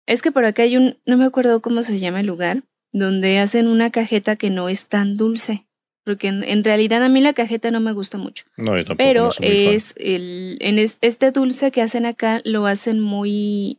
[0.06, 3.38] es que por acá hay un, no me acuerdo cómo se llama el lugar, donde
[3.38, 5.66] hacen una cajeta que no es tan dulce.
[6.04, 8.44] Porque en, en realidad a mí la cajeta no me gusta mucho.
[8.56, 12.66] No, yo tampoco Pero no es el, en es- este dulce que hacen acá lo
[12.66, 13.78] hacen muy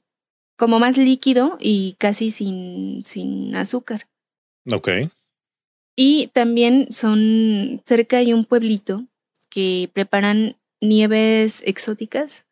[0.57, 4.07] como más líquido y casi sin, sin azúcar.
[4.71, 4.87] Ok.
[5.95, 9.05] Y también son, cerca hay un pueblito
[9.49, 12.45] que preparan nieves exóticas.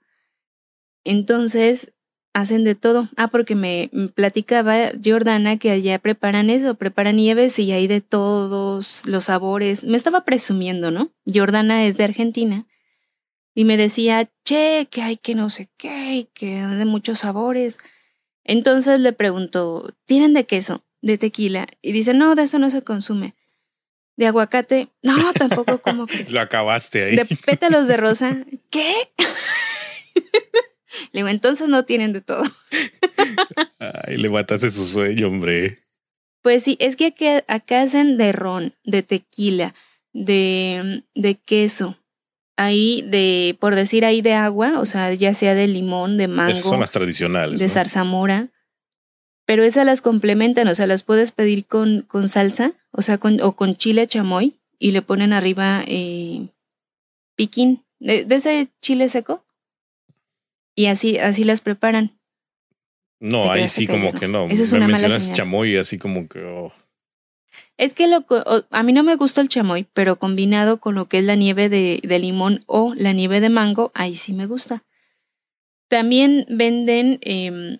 [1.04, 1.94] Entonces,
[2.34, 3.10] hacen de todo.
[3.18, 9.06] Ah, porque me, platicaba Jordana que allá preparan eso, preparan nieves y hay de todos
[9.06, 9.84] los sabores.
[9.84, 11.12] Me estaba presumiendo, ¿no?
[11.32, 12.68] Jordana es de Argentina.
[13.54, 17.80] Y me decía, che, que hay que no sé qué, que de muchos sabores.
[18.44, 20.84] Entonces le pregunto, ¿tienen de queso?
[21.02, 21.68] ¿De tequila?
[21.82, 23.36] Y dice, no, de eso no se consume.
[24.18, 24.90] ¿De aguacate?
[25.04, 26.26] No, tampoco como que.
[26.30, 27.16] Lo acabaste ahí.
[27.16, 28.46] ¿De pétalos de rosa?
[28.70, 28.94] ¿Qué?
[31.12, 32.44] Le digo, entonces no tienen de todo.
[33.80, 35.80] Ay, le mataste su sueño, hombre.
[36.42, 39.74] Pues sí, es que acá, acá hacen de ron, de tequila,
[40.14, 41.98] de, de queso.
[42.58, 46.52] Ahí de, por decir ahí de agua, o sea, ya sea de limón, de mango.
[46.52, 47.60] Esas son las tradicionales.
[47.60, 47.74] de ¿no?
[47.74, 48.50] zarzamora.
[49.46, 53.42] Pero esas las complementan, o sea, las puedes pedir con, con salsa, o sea, con,
[53.42, 56.48] o con chile chamoy, y le ponen arriba eh,
[57.36, 59.44] piquín, de, de ese chile seco.
[60.76, 62.18] Y así, así las preparan.
[63.20, 64.48] No, ahí sí como que no.
[64.48, 65.38] Esa es Me una mala mencionas señal.
[65.38, 66.44] chamoy así como que...
[66.44, 66.72] oh.
[67.78, 68.26] Es que lo,
[68.70, 71.68] a mí no me gusta el chamoy, pero combinado con lo que es la nieve
[71.68, 74.84] de, de limón o la nieve de mango, ahí sí me gusta.
[75.88, 77.78] También venden, em,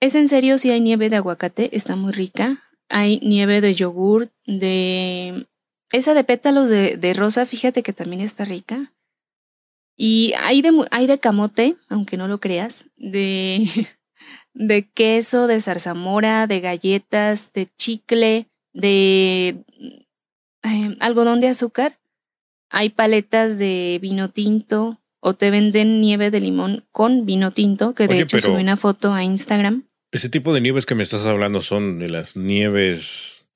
[0.00, 2.62] es en serio si hay nieve de aguacate, está muy rica.
[2.88, 5.46] Hay nieve de yogur, de...
[5.92, 8.92] Esa de pétalos de, de rosa, fíjate que también está rica.
[10.02, 13.66] Y hay de, hay de camote, aunque no lo creas, de,
[14.54, 19.62] de queso, de zarzamora, de galletas, de chicle, de
[20.62, 22.00] eh, algodón de azúcar.
[22.70, 28.08] Hay paletas de vino tinto o te venden nieve de limón con vino tinto, que
[28.08, 29.89] de Oye, hecho subí una foto a Instagram.
[30.12, 33.46] Ese tipo de nieves que me estás hablando son de las nieves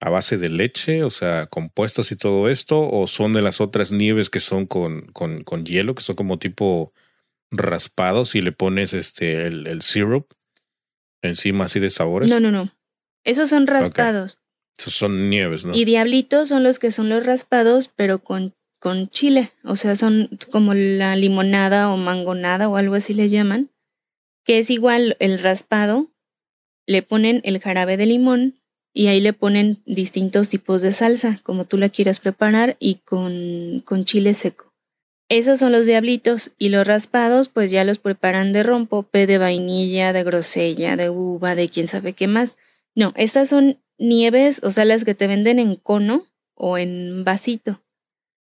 [0.00, 3.92] a base de leche, o sea, compuestas y todo esto, o son de las otras
[3.92, 6.92] nieves que son con, con, con hielo, que son como tipo
[7.52, 10.32] raspados y le pones este el, el syrup
[11.22, 12.28] encima así de sabores.
[12.28, 12.74] No, no, no.
[13.24, 14.40] Esos son raspados.
[14.76, 15.74] Esos son nieves, ¿no?
[15.74, 19.52] Y diablitos son los que son los raspados, pero con, con chile.
[19.62, 23.70] O sea, son como la limonada o mangonada o algo así le llaman.
[24.44, 26.10] Que es igual el raspado.
[26.86, 28.60] Le ponen el jarabe de limón
[28.92, 33.82] y ahí le ponen distintos tipos de salsa, como tú la quieras preparar, y con,
[33.84, 34.72] con chile seco.
[35.28, 36.52] Esos son los diablitos.
[36.58, 41.54] Y los raspados, pues ya los preparan de rompope, de vainilla, de grosella, de uva,
[41.54, 42.56] de quién sabe qué más.
[42.94, 47.82] No, estas son nieves, o sea, las que te venden en cono o en vasito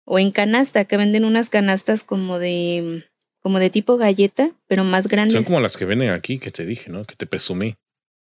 [0.05, 3.09] o en canasta, que venden unas canastas como de
[3.45, 5.35] como de tipo galleta, pero más grandes.
[5.35, 7.05] Son como las que venden aquí, que te dije, ¿no?
[7.05, 7.75] Que te presumí.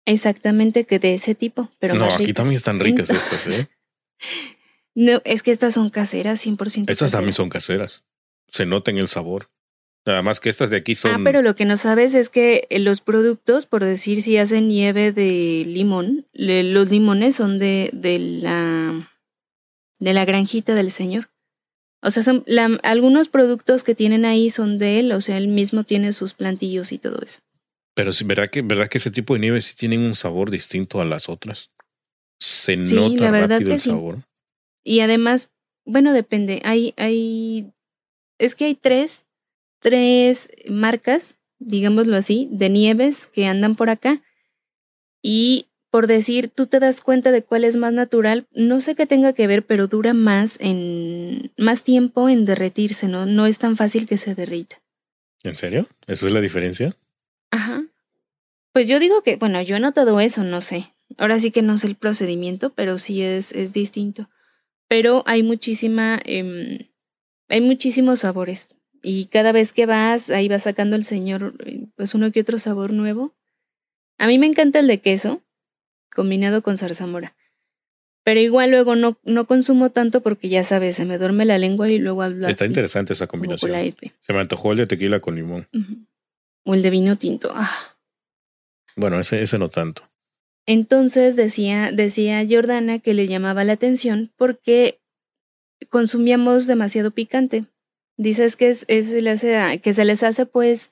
[0.04, 2.34] Exactamente, que de ese tipo, pero no, más aquí ricas.
[2.36, 3.66] también están ricas estas, ¿eh?
[4.94, 8.04] No, es que estas son caseras, 100% Estas también son caseras.
[8.48, 9.50] Se nota en el sabor.
[10.06, 11.10] Nada más que estas de aquí son.
[11.12, 14.68] Ah, pero lo que no sabes es que eh, los productos, por decir si hacen
[14.68, 19.10] nieve de limón, le- los limones son de, de la
[19.98, 21.28] de la granjita del señor.
[22.02, 25.48] O sea, son la- algunos productos que tienen ahí son de él, o sea, él
[25.48, 27.40] mismo tiene sus plantillos y todo eso.
[27.94, 31.00] Pero sí, ¿verdad que, ¿verdad que ese tipo de nieves sí tienen un sabor distinto
[31.00, 31.70] a las otras?
[32.38, 33.90] Se Sí, nota la verdad rápido que el sí.
[33.90, 34.18] sabor.
[34.84, 35.50] Y además,
[35.86, 36.60] bueno, depende.
[36.64, 37.72] Hay, hay,
[38.38, 39.24] es que hay tres,
[39.80, 44.22] tres marcas, digámoslo así, de nieves que andan por acá.
[45.22, 48.46] Y por decir, tú te das cuenta de cuál es más natural.
[48.52, 53.26] No sé qué tenga que ver, pero dura más en, más tiempo en derretirse, ¿no?
[53.26, 54.82] No es tan fácil que se derrita.
[55.42, 55.86] ¿En serio?
[56.06, 56.96] ¿Esa es la diferencia?
[57.50, 57.84] Ajá.
[58.72, 60.92] Pues yo digo que, bueno, yo he notado eso, no sé.
[61.18, 64.28] Ahora sí que no sé el procedimiento, pero sí es, es distinto.
[64.88, 66.88] Pero hay muchísima, em,
[67.48, 68.68] hay muchísimos sabores.
[69.02, 71.54] Y cada vez que vas, ahí va sacando el señor,
[71.94, 73.34] pues uno que otro sabor nuevo.
[74.18, 75.42] A mí me encanta el de queso,
[76.16, 77.36] combinado con zarzamora.
[78.24, 81.88] Pero igual luego no, no consumo tanto porque ya sabes, se me duerme la lengua
[81.88, 83.70] y luego hablo Está interesante esa combinación.
[84.20, 85.68] Se me antojó el de tequila con limón.
[86.64, 87.52] O el de vino tinto.
[87.54, 87.70] Ah.
[88.96, 90.02] Bueno, ese, ese no tanto.
[90.66, 94.98] Entonces decía, decía Jordana que le llamaba la atención porque
[95.90, 97.66] consumíamos demasiado picante.
[98.16, 99.10] Dices que, es, es-
[99.82, 100.90] que se les hace pues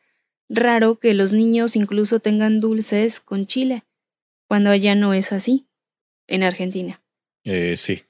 [0.48, 3.82] raro que los niños incluso tengan dulces con chile,
[4.54, 5.66] cuando allá no es así,
[6.28, 7.02] en Argentina.
[7.42, 8.04] Eh, sí.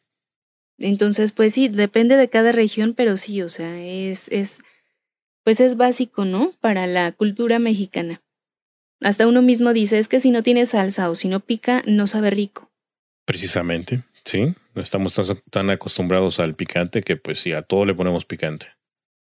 [0.76, 4.58] Entonces, pues sí, depende de cada región, pero sí, o sea, es, es,
[5.42, 6.52] pues es básico, ¿no?
[6.60, 8.22] Para la cultura mexicana.
[9.00, 12.06] Hasta uno mismo dice, es que si no tiene salsa o si no pica, no
[12.06, 12.70] sabe rico.
[13.24, 14.02] Precisamente.
[14.26, 14.54] Sí.
[14.74, 18.66] No estamos tan, tan acostumbrados al picante que, pues sí, a todo le ponemos picante.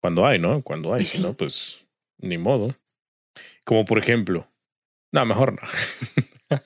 [0.00, 0.64] Cuando hay, ¿no?
[0.64, 1.02] Cuando hay.
[1.02, 1.22] Pues Si sí.
[1.22, 1.86] no, pues
[2.18, 2.76] ni modo.
[3.62, 4.50] Como por ejemplo.
[5.14, 6.58] No, mejor no.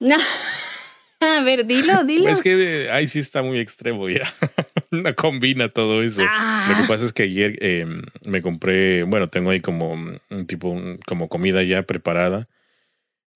[0.00, 0.16] No.
[1.20, 2.28] A ver, dilo, dilo.
[2.30, 4.24] Es que eh, ahí sí está muy extremo ya.
[4.90, 6.22] no combina todo eso.
[6.22, 7.86] Lo que Ah, pasa es que ayer eh,
[8.24, 12.48] me compré, bueno, tengo ahí como un tipo, como comida ya preparada,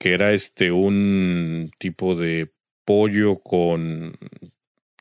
[0.01, 2.51] que era este un tipo de
[2.85, 4.19] pollo con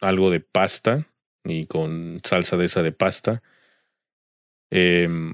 [0.01, 1.07] algo de pasta
[1.45, 3.41] y con salsa de esa de pasta.
[4.69, 5.33] Em,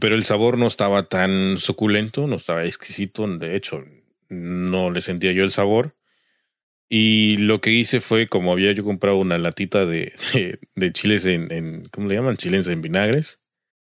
[0.00, 3.26] pero el sabor no estaba tan suculento, no estaba exquisito.
[3.26, 3.84] De hecho,
[4.28, 5.96] no le sentía yo el sabor.
[6.90, 10.14] Y lo que hice fue, como había yo comprado una latita de,
[10.74, 12.36] de, chiles en, en, ¿cómo le llaman?
[12.36, 13.40] Chiles en vinagres.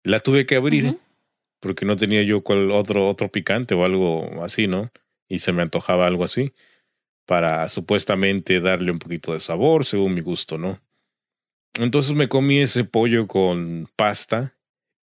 [0.04, 0.98] La tuve que abrir
[1.60, 4.92] porque no tenía yo cual otro, otro picante o algo así, ¿no?
[5.28, 6.54] Y se me antojaba algo así
[7.26, 10.80] para supuestamente darle un poquito de sabor según mi gusto, ¿no?
[11.80, 14.55] Entonces me comí ese pollo con pasta,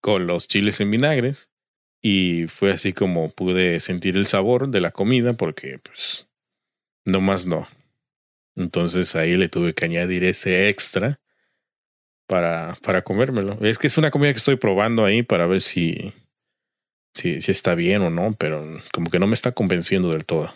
[0.01, 1.51] con los chiles en vinagres
[2.03, 6.29] y fue así como pude sentir el sabor de la comida porque pues
[7.05, 7.69] no más no.
[8.57, 11.21] Entonces ahí le tuve que añadir ese extra
[12.27, 13.59] para, para comérmelo.
[13.61, 16.13] Es que es una comida que estoy probando ahí para ver si,
[17.15, 20.53] si, si está bien o no, pero como que no me está convenciendo del todo.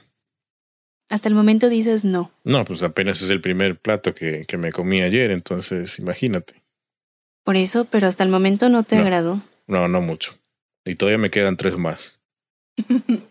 [1.10, 2.32] Hasta el momento dices no.
[2.44, 6.63] No, pues apenas es el primer plato que, que me comí ayer, entonces imagínate.
[7.44, 9.42] Por eso, pero hasta el momento no te agradó.
[9.66, 10.36] No, no mucho.
[10.84, 12.18] Y todavía me quedan tres más.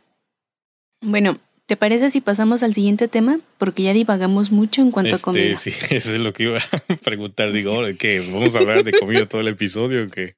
[1.02, 3.39] bueno, ¿te parece si pasamos al siguiente tema?
[3.58, 5.58] Porque ya divagamos mucho en cuanto a este, comida.
[5.58, 7.52] Sí, eso es lo que iba a preguntar.
[7.52, 8.19] Digo, ¿qué?
[8.19, 10.36] ¿Vamos a hablar de comida todo el episodio o qué?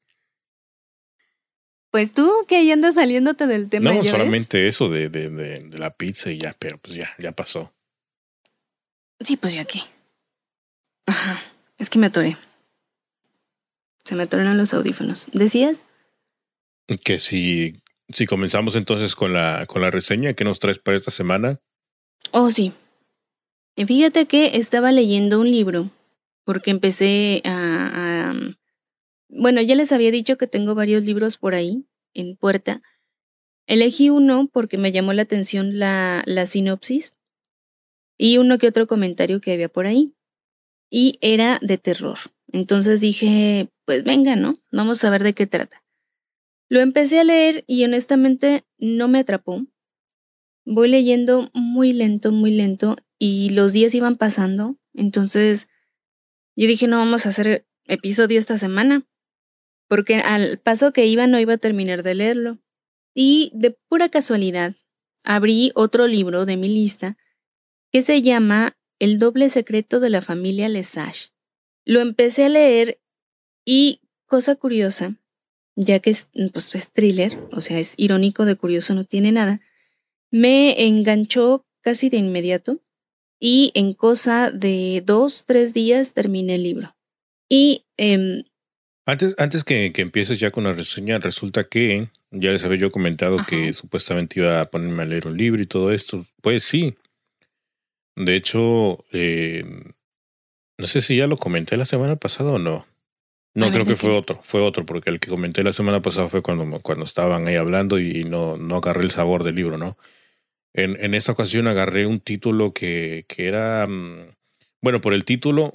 [1.92, 3.94] Pues tú que ahí andas saliéndote del tema.
[3.94, 7.74] No, solamente eso de, de, de, la pizza y ya, pero pues ya, ya pasó.
[9.22, 9.82] Sí, pues ya aquí.
[11.06, 11.42] Ajá,
[11.78, 12.36] es que me atoré.
[14.06, 15.30] Se me atoraron los audífonos.
[15.34, 15.82] ¿Decías?
[17.04, 17.74] Que si,
[18.10, 21.60] si comenzamos entonces con la, con la reseña, ¿qué nos traes para esta semana?
[22.32, 22.72] Oh, sí.
[23.76, 25.90] Fíjate que estaba leyendo un libro
[26.46, 28.34] porque empecé a
[29.38, 32.82] bueno, ya les había dicho que tengo varios libros por ahí, en puerta.
[33.68, 37.12] Elegí uno porque me llamó la atención la, la sinopsis
[38.18, 40.16] y uno que otro comentario que había por ahí.
[40.90, 42.18] Y era de terror.
[42.52, 44.60] Entonces dije, pues venga, ¿no?
[44.72, 45.84] Vamos a ver de qué trata.
[46.70, 49.66] Lo empecé a leer y honestamente no me atrapó.
[50.66, 54.78] Voy leyendo muy lento, muy lento y los días iban pasando.
[54.94, 55.68] Entonces
[56.56, 59.08] yo dije, no vamos a hacer episodio esta semana
[59.88, 62.60] porque al paso que iba no iba a terminar de leerlo.
[63.14, 64.76] Y de pura casualidad,
[65.24, 67.18] abrí otro libro de mi lista
[67.92, 71.30] que se llama El doble secreto de la familia Lesage.
[71.86, 73.00] Lo empecé a leer
[73.66, 75.16] y, cosa curiosa,
[75.76, 79.60] ya que es, pues, es thriller, o sea, es irónico de curioso, no tiene nada,
[80.32, 82.80] me enganchó casi de inmediato
[83.40, 86.96] y en cosa de dos, tres días terminé el libro.
[87.50, 88.44] Y eh,
[89.06, 92.92] antes, antes que, que, empieces ya con la reseña, resulta que ya les había yo
[92.92, 96.26] comentado que supuestamente iba a ponerme a leer un libro y todo esto.
[96.42, 96.96] Pues sí.
[98.16, 99.64] De hecho, eh,
[100.80, 102.88] no sé si ya lo comenté la semana pasada o no.
[103.56, 106.42] No, creo que fue otro, fue otro, porque el que comenté la semana pasada fue
[106.42, 109.98] cuando, cuando estaban ahí hablando y no, no agarré el sabor del libro, ¿no?
[110.74, 114.36] En, en esta ocasión agarré un título que, que era, mm,
[114.82, 115.74] bueno, por el título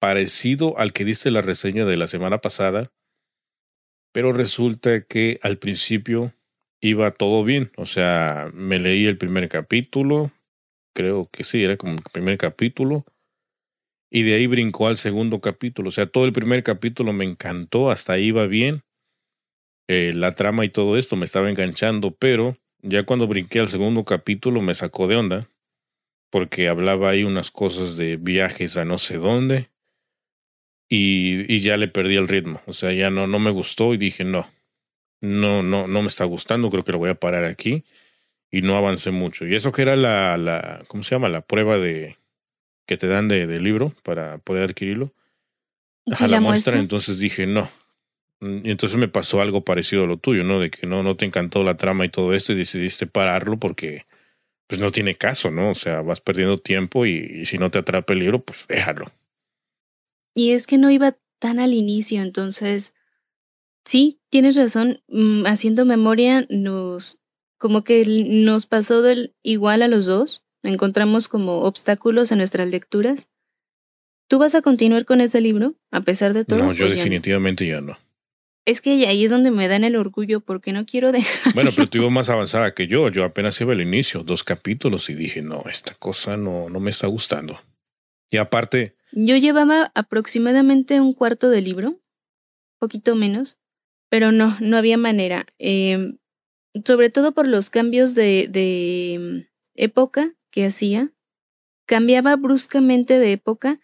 [0.00, 2.90] parecido al que dice la reseña de la semana pasada,
[4.12, 6.34] pero resulta que al principio
[6.80, 7.70] iba todo bien.
[7.76, 10.32] O sea, me leí el primer capítulo,
[10.94, 13.04] creo que sí, era como el primer capítulo,
[14.14, 15.88] y de ahí brincó al segundo capítulo.
[15.88, 18.84] O sea, todo el primer capítulo me encantó, hasta ahí iba bien.
[19.88, 24.04] Eh, la trama y todo esto me estaba enganchando, pero ya cuando brinqué al segundo
[24.04, 25.50] capítulo me sacó de onda,
[26.30, 29.70] porque hablaba ahí unas cosas de viajes a no sé dónde
[30.88, 32.62] y, y, ya le perdí el ritmo.
[32.66, 34.48] O sea, ya no, no me gustó y dije, no,
[35.22, 37.82] no, no, no me está gustando, creo que lo voy a parar aquí.
[38.48, 39.44] Y no avancé mucho.
[39.44, 41.28] Y eso que era la, la ¿cómo se llama?
[41.28, 42.16] La prueba de
[42.86, 45.12] que te dan de, de libro para poder adquirirlo.
[46.06, 47.70] a la, muestra, entonces dije, no.
[48.40, 50.60] Y entonces me pasó algo parecido a lo tuyo, ¿no?
[50.60, 54.04] De que no, no te encantó la trama y todo esto y decidiste pararlo porque
[54.66, 55.70] pues no tiene caso, ¿no?
[55.70, 59.12] O sea, vas perdiendo tiempo y, y si no te atrapa el libro, pues déjalo.
[60.34, 62.94] Y es que no iba tan al inicio, entonces,
[63.84, 67.18] sí, tienes razón, mm, haciendo memoria nos,
[67.58, 73.28] como que nos pasó del igual a los dos, encontramos como obstáculos en nuestras lecturas.
[74.28, 76.58] ¿Tú vas a continuar con ese libro, a pesar de todo?
[76.58, 77.98] No, yo pues definitivamente ya no.
[78.66, 81.52] Es que ahí es donde me dan el orgullo porque no quiero dejar.
[81.52, 83.10] Bueno, pero tú ibas más avanzada que yo.
[83.10, 86.90] Yo apenas iba al inicio, dos capítulos y dije, no, esta cosa no, no me
[86.90, 87.60] está gustando.
[88.30, 92.00] Y aparte, yo llevaba aproximadamente un cuarto de libro,
[92.78, 93.58] poquito menos,
[94.08, 95.46] pero no, no había manera.
[95.58, 96.14] Eh,
[96.84, 101.12] sobre todo por los cambios de, de mm, época que hacía.
[101.84, 103.80] Cambiaba bruscamente de época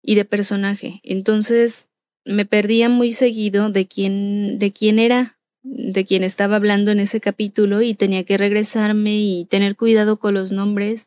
[0.00, 1.00] y de personaje.
[1.02, 1.88] Entonces
[2.24, 7.20] me perdía muy seguido de quién, de quién era de quien estaba hablando en ese
[7.20, 11.06] capítulo y tenía que regresarme y tener cuidado con los nombres.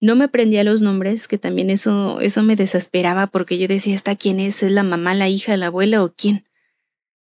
[0.00, 4.16] No me aprendía los nombres, que también eso, eso me desesperaba porque yo decía, ¿esta
[4.16, 4.62] quién es?
[4.62, 6.46] ¿Es la mamá, la hija, la abuela o quién?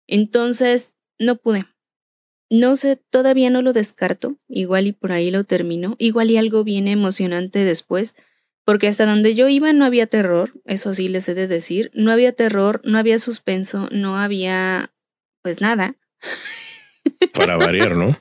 [0.07, 1.65] Entonces, no pude.
[2.53, 6.63] No sé, todavía no lo descarto, igual y por ahí lo termino, igual y algo
[6.63, 8.13] viene emocionante después,
[8.63, 12.11] porque hasta donde yo iba no había terror, eso sí les he de decir, no
[12.11, 14.91] había terror, no había suspenso, no había
[15.41, 15.95] pues nada.
[17.33, 18.15] Para variar, ¿no?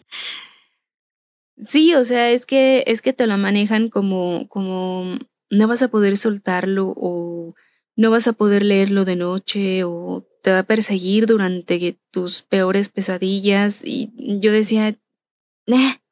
[1.67, 5.19] Sí, o sea, es que es que te lo manejan como como
[5.51, 7.55] no vas a poder soltarlo o
[7.97, 12.89] no vas a poder leerlo de noche o te va a perseguir durante tus peores
[12.89, 14.99] pesadillas y yo decía,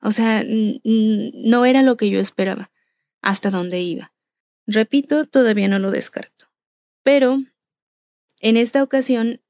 [0.03, 2.71] o sea, no era lo que yo esperaba
[3.23, 4.13] hasta dónde iba.
[4.67, 6.47] Repito, todavía no lo descarto.
[7.03, 7.43] Pero
[8.41, 9.41] en esta ocasión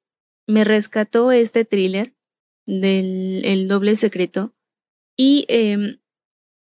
[0.46, 2.14] me rescató este thriller
[2.66, 4.54] del el doble secreto
[5.16, 5.98] y em,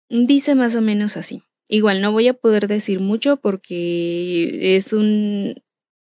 [0.09, 1.43] dice más o menos así.
[1.69, 5.55] Igual no voy a poder decir mucho porque es un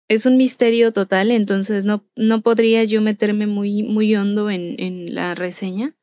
[0.10, 5.16] es un misterio total, entonces no, no podría yo meterme muy, muy hondo en, en
[5.16, 5.96] la reseña.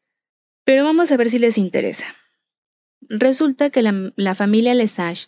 [0.64, 2.06] Pero vamos a ver si les interesa.
[3.02, 5.26] Resulta que la, la familia Lesage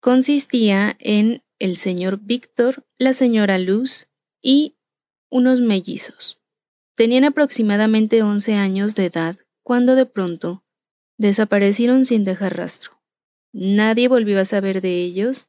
[0.00, 4.08] consistía en el señor Víctor, la señora Luz
[4.40, 4.76] y
[5.28, 6.40] unos mellizos.
[6.94, 10.64] Tenían aproximadamente 11 años de edad cuando de pronto
[11.18, 12.99] desaparecieron sin dejar rastro.
[13.52, 15.48] Nadie volvió a saber de ellos.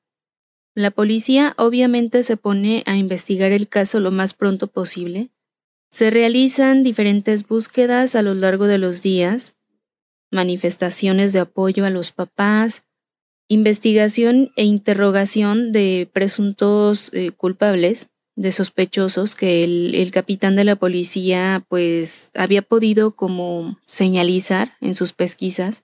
[0.74, 5.30] La policía obviamente se pone a investigar el caso lo más pronto posible.
[5.92, 9.56] Se realizan diferentes búsquedas a lo largo de los días,
[10.32, 12.84] manifestaciones de apoyo a los papás,
[13.50, 20.78] investigación e interrogación de presuntos eh, culpables, de sospechosos que el, el, capitán de la
[20.78, 25.84] policía pues había podido como señalizar en sus pesquisas,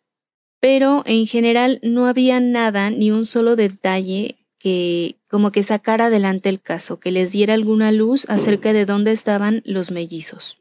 [0.59, 6.49] pero en general no había nada, ni un solo detalle que como que sacara adelante
[6.49, 10.59] el caso, que les diera alguna luz acerca de dónde estaban los mellizos.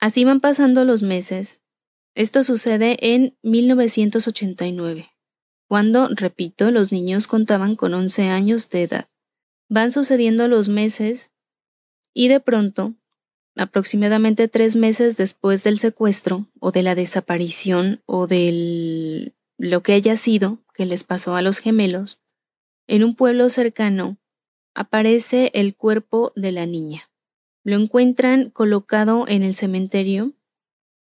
[0.00, 1.60] Así van pasando los meses.
[2.14, 5.10] Esto sucede en 1989
[5.70, 9.08] cuando, repito, los niños contaban con 11 años de edad.
[9.68, 11.30] Van sucediendo los meses
[12.12, 12.96] y de pronto,
[13.60, 20.16] aproximadamente tres meses después del secuestro o de la desaparición o de lo que haya
[20.16, 22.22] sido que les pasó a los gemelos,
[22.86, 24.16] en un pueblo cercano
[24.74, 27.10] aparece el cuerpo de la niña.
[27.62, 30.32] Lo encuentran colocado en el cementerio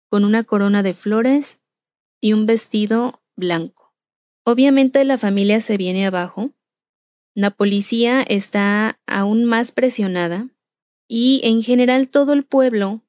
[0.09, 1.61] con una corona de flores
[2.19, 3.95] y un vestido blanco.
[4.43, 6.51] Obviamente la familia se viene abajo,
[7.35, 10.49] la policía está aún más presionada
[11.15, 13.03] y en general todo el pueblo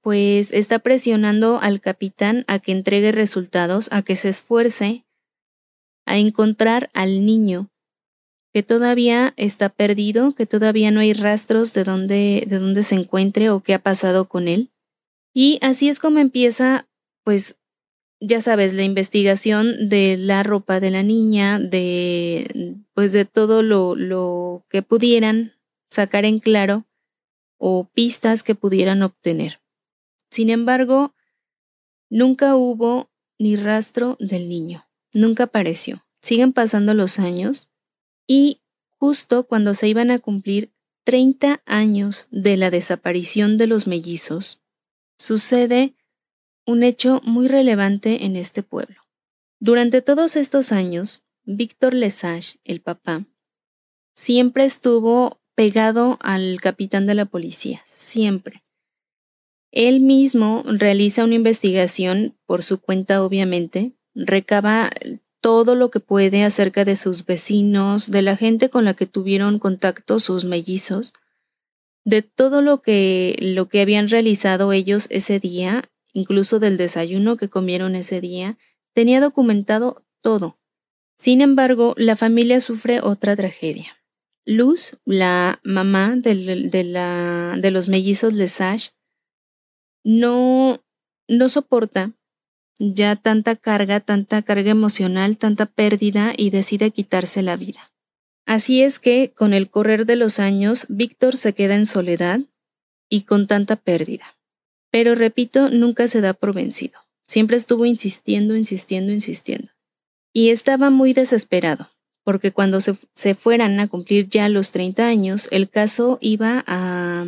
[0.00, 5.04] pues está presionando al capitán a que entregue resultados, a que se esfuerce
[6.04, 7.70] a encontrar al niño
[8.52, 13.50] que todavía está perdido, que todavía no hay rastros de dónde, de dónde se encuentre
[13.50, 14.72] o qué ha pasado con él.
[15.32, 16.88] Y así es como empieza
[17.22, 17.54] pues
[18.20, 23.94] ya sabes, la investigación de la ropa de la niña, de pues de todo lo,
[23.94, 25.52] lo que pudieran
[25.88, 26.84] sacar en claro
[27.58, 29.60] o pistas que pudieran obtener.
[30.30, 31.14] Sin embargo,
[32.10, 36.04] nunca hubo ni rastro del niño, nunca apareció.
[36.22, 37.68] Siguen pasando los años
[38.26, 38.60] y
[38.98, 40.72] justo cuando se iban a cumplir
[41.04, 44.60] 30 años de la desaparición de los mellizos,
[45.18, 45.94] sucede
[46.66, 49.02] un hecho muy relevante en este pueblo.
[49.60, 53.24] Durante todos estos años, Víctor Lesage, el papá,
[54.14, 58.62] siempre estuvo pegado al capitán de la policía, siempre.
[59.72, 64.92] Él mismo realiza una investigación por su cuenta, obviamente, recaba
[65.40, 69.58] todo lo que puede acerca de sus vecinos, de la gente con la que tuvieron
[69.58, 71.12] contacto sus mellizos,
[72.04, 75.82] de todo lo que, lo que habían realizado ellos ese día
[76.16, 78.56] incluso del desayuno que comieron ese día,
[78.94, 80.56] tenía documentado todo.
[81.18, 83.95] Sin embargo, la familia sufre otra tragedia.
[84.46, 88.90] Luz, la mamá de, de, la, de los mellizos Lesage,
[90.04, 90.82] no,
[91.28, 92.12] no soporta
[92.78, 97.92] ya tanta carga, tanta carga emocional, tanta pérdida y decide quitarse la vida.
[98.46, 102.40] Así es que, con el correr de los años, Víctor se queda en soledad
[103.08, 104.36] y con tanta pérdida.
[104.92, 107.00] Pero repito, nunca se da por vencido.
[107.26, 109.72] Siempre estuvo insistiendo, insistiendo, insistiendo.
[110.32, 111.90] Y estaba muy desesperado,
[112.26, 117.24] porque cuando se, fueran a cumplir ya los 30 años, el caso iba a,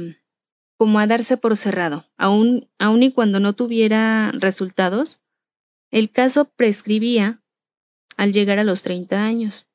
[0.76, 5.20] como a darse por cerrado, aun y cuando no tuviera resultados,
[5.92, 7.40] el caso prescribía
[8.16, 9.68] al llegar a los 30 años.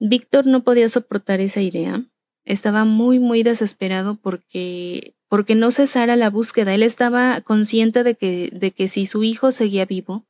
[0.00, 2.04] Víctor no podía soportar esa idea.
[2.44, 6.74] Estaba muy, muy desesperado porque, porque no cesara la búsqueda.
[6.74, 10.26] Él estaba consciente de que, de que si su hijo seguía vivo,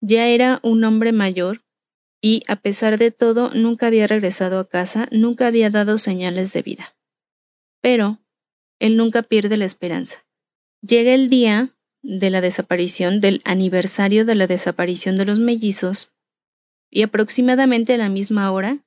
[0.00, 1.60] ya era un hombre mayor
[2.24, 6.62] y, a pesar de todo, nunca había regresado a casa, nunca había dado señales de
[6.62, 6.96] vida.
[7.80, 8.20] Pero
[8.78, 10.24] él nunca pierde la esperanza.
[10.80, 16.12] Llega el día de la desaparición, del aniversario de la desaparición de los mellizos,
[16.90, 18.78] y aproximadamente a la misma hora,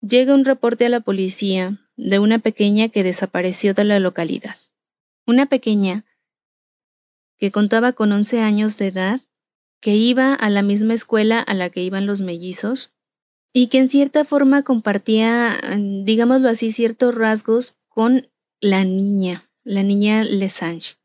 [0.00, 4.56] llega un reporte a la policía de una pequeña que desapareció de la localidad.
[5.26, 6.04] Una pequeña
[7.38, 9.20] que contaba con 11 años de edad,
[9.84, 12.94] que iba a la misma escuela a la que iban los mellizos,
[13.52, 18.26] y que en cierta forma compartía, digámoslo así, ciertos rasgos con
[18.62, 20.96] la niña, la niña Lesange.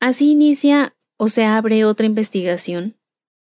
[0.00, 2.96] Así inicia o se abre otra investigación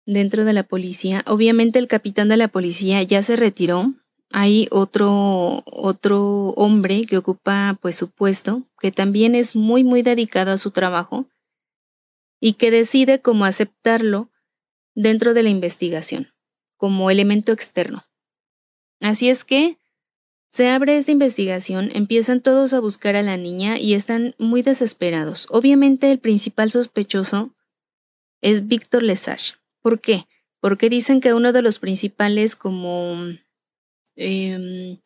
[0.07, 1.25] dentro de la policía.
[1.27, 3.95] Obviamente el capitán de la policía ya se retiró.
[4.31, 10.53] Hay otro, otro hombre que ocupa pues su puesto, que también es muy muy dedicado
[10.53, 11.27] a su trabajo
[12.41, 14.31] y que decide cómo aceptarlo
[14.99, 16.27] dentro de la investigación,
[16.77, 18.05] como elemento externo.
[19.01, 19.79] Así es que
[20.51, 25.47] se abre esta investigación, empiezan todos a buscar a la niña y están muy desesperados.
[25.51, 27.55] Obviamente el principal sospechoso
[28.41, 29.55] es Víctor Lesage.
[29.83, 30.27] ¿Por qué?
[30.59, 33.19] Porque dicen que uno de los principales como
[34.17, 34.99] em,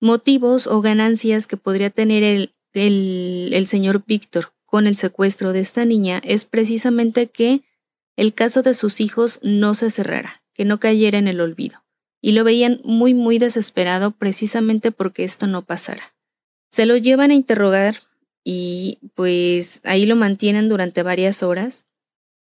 [0.00, 2.54] motivos o ganancias que podría tener el,
[3.52, 7.64] el señor Víctor con el secuestro de esta niña es precisamente que
[8.16, 11.84] el caso de sus hijos no se cerrara, que no cayera en el olvido
[12.24, 16.14] y lo veían muy, muy desesperado precisamente porque esto no pasara.
[16.70, 17.96] Se lo llevan a interrogar
[18.42, 21.84] y pues ahí lo mantienen durante varias horas.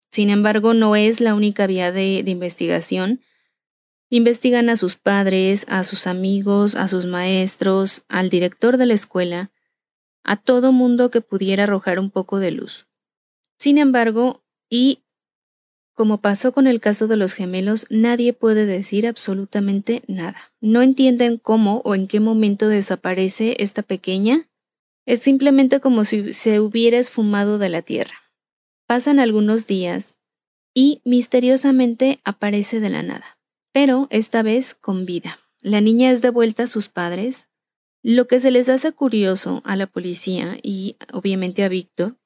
[0.09, 3.19] Sin embargo, no es la única vía de, de investigación.
[4.09, 9.51] Investigan a sus padres, a sus amigos, a sus maestros, al director de la escuela,
[10.23, 12.87] a todo mundo que pudiera arrojar un poco de luz.
[13.59, 15.03] Sin embargo, y
[15.93, 20.51] como pasó con el caso de los gemelos, nadie puede decir absolutamente nada.
[20.59, 24.49] No entienden cómo o en qué momento desaparece esta pequeña.
[25.05, 28.15] Es simplemente como si se hubiera esfumado de la tierra.
[28.87, 30.17] Pasan algunos días
[30.73, 33.37] y misteriosamente aparece de la nada,
[33.71, 35.39] pero esta vez con vida.
[35.61, 37.47] La niña es devuelta a sus padres.
[38.01, 42.17] Lo que se les hace curioso a la policía y obviamente a Víctor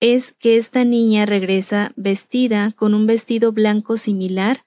[0.00, 4.64] es que esta niña regresa vestida con un vestido blanco similar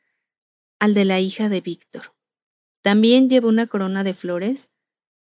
[0.79, 2.13] al de la hija de Víctor.
[2.81, 4.69] También lleva una corona de flores,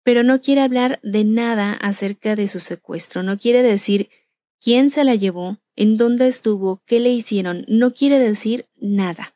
[0.04, 4.10] pero no quiere hablar de nada acerca de su secuestro, no quiere decir
[4.60, 9.36] quién se la llevó, en dónde estuvo, qué le hicieron, no quiere decir nada.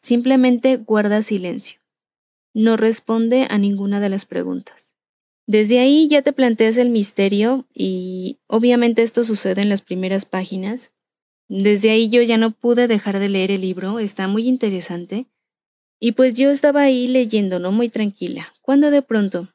[0.00, 1.80] Simplemente guarda silencio.
[2.54, 4.91] No responde a ninguna de las preguntas.
[5.46, 10.92] Desde ahí ya te planteas el misterio y obviamente esto sucede en las primeras páginas.
[11.48, 15.26] Desde ahí yo ya no pude dejar de leer el libro, está muy interesante.
[16.00, 17.72] Y pues yo estaba ahí leyendo, ¿no?
[17.72, 19.48] Muy tranquila, cuando de pronto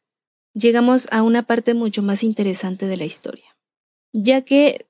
[0.54, 3.58] llegamos a una parte mucho más interesante de la historia.
[4.14, 4.88] Ya que,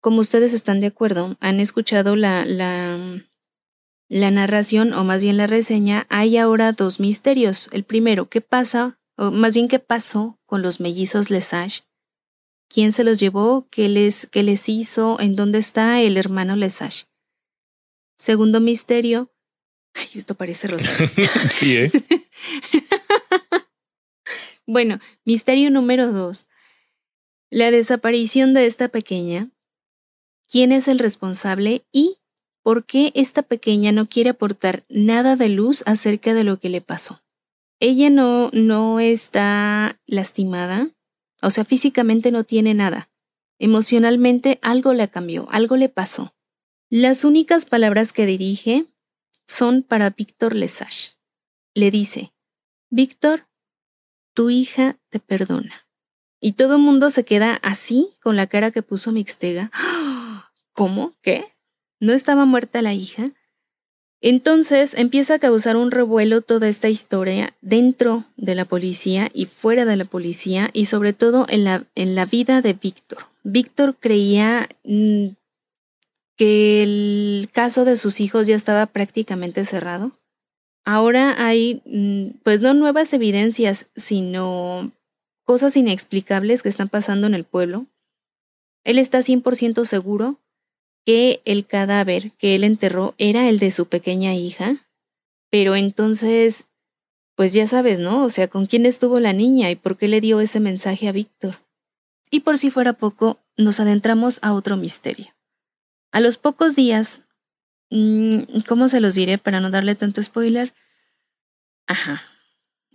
[0.00, 3.22] como ustedes están de acuerdo, han escuchado la, la,
[4.08, 7.68] la narración o más bien la reseña, hay ahora dos misterios.
[7.72, 11.82] El primero, ¿qué pasa o más bien qué pasó con los mellizos Lesage,
[12.68, 17.06] quién se los llevó, qué les, qué les hizo, en dónde está el hermano Lesage.
[18.16, 19.32] Segundo misterio,
[19.94, 21.06] ay, esto parece rosa.
[21.50, 21.90] sí, ¿eh?
[24.66, 26.46] bueno, misterio número dos,
[27.50, 29.50] la desaparición de esta pequeña,
[30.48, 32.18] quién es el responsable y
[32.62, 36.80] por qué esta pequeña no quiere aportar nada de luz acerca de lo que le
[36.80, 37.20] pasó
[37.80, 40.90] ella no, no está lastimada,
[41.40, 43.10] o sea, físicamente no tiene nada.
[43.58, 46.34] Emocionalmente algo la cambió, algo le pasó.
[46.90, 48.86] Las únicas palabras que dirige
[49.46, 51.16] son para Víctor Lesage.
[51.74, 52.32] Le dice,
[52.90, 53.48] Víctor,
[54.34, 55.86] tu hija te perdona.
[56.40, 59.70] Y todo el mundo se queda así con la cara que puso Mixtega.
[60.72, 61.16] ¿Cómo?
[61.22, 61.44] ¿Qué?
[62.00, 63.32] ¿No estaba muerta la hija?
[64.20, 69.84] Entonces empieza a causar un revuelo toda esta historia dentro de la policía y fuera
[69.84, 73.18] de la policía y sobre todo en la, en la vida de Víctor.
[73.44, 75.28] Víctor creía mm,
[76.36, 80.12] que el caso de sus hijos ya estaba prácticamente cerrado.
[80.84, 84.90] Ahora hay, mm, pues no nuevas evidencias, sino
[85.44, 87.86] cosas inexplicables que están pasando en el pueblo.
[88.84, 90.38] Él está 100% seguro
[91.08, 94.90] que el cadáver que él enterró era el de su pequeña hija,
[95.48, 96.66] pero entonces,
[97.34, 98.24] pues ya sabes, ¿no?
[98.24, 101.12] O sea, ¿con quién estuvo la niña y por qué le dio ese mensaje a
[101.12, 101.64] Víctor?
[102.30, 105.34] Y por si fuera poco, nos adentramos a otro misterio.
[106.12, 107.22] A los pocos días,
[107.88, 110.74] mm, ¿cómo se los diré para no darle tanto spoiler?
[111.86, 112.22] Ajá,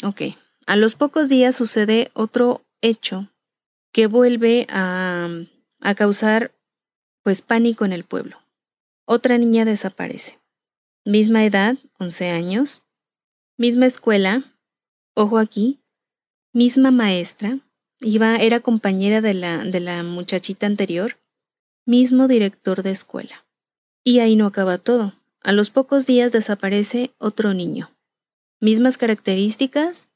[0.03, 0.37] ok.
[0.67, 3.33] A los pocos días sucede otro hecho
[3.91, 5.29] que vuelve a,
[5.79, 6.53] a causar
[7.23, 8.37] pues pánico en el pueblo.
[9.05, 10.39] Otra niña desaparece.
[11.05, 12.83] Misma edad, 11 años.
[13.57, 14.57] Misma escuela,
[15.15, 15.79] ojo aquí.
[16.53, 17.59] Misma maestra,
[17.99, 21.17] iba, era compañera de la, de la muchachita anterior.
[21.85, 23.45] Mismo director de escuela.
[24.03, 25.13] Y ahí no acaba todo.
[25.41, 27.91] A los pocos días desaparece otro niño.
[28.61, 30.07] Mismas características,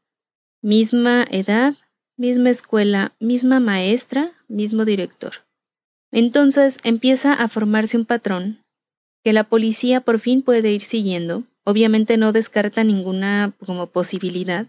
[0.62, 1.76] misma edad,
[2.16, 5.47] misma escuela, misma maestra, mismo director.
[6.12, 8.64] Entonces empieza a formarse un patrón
[9.24, 11.44] que la policía por fin puede ir siguiendo.
[11.64, 14.68] Obviamente no descarta ninguna como posibilidad,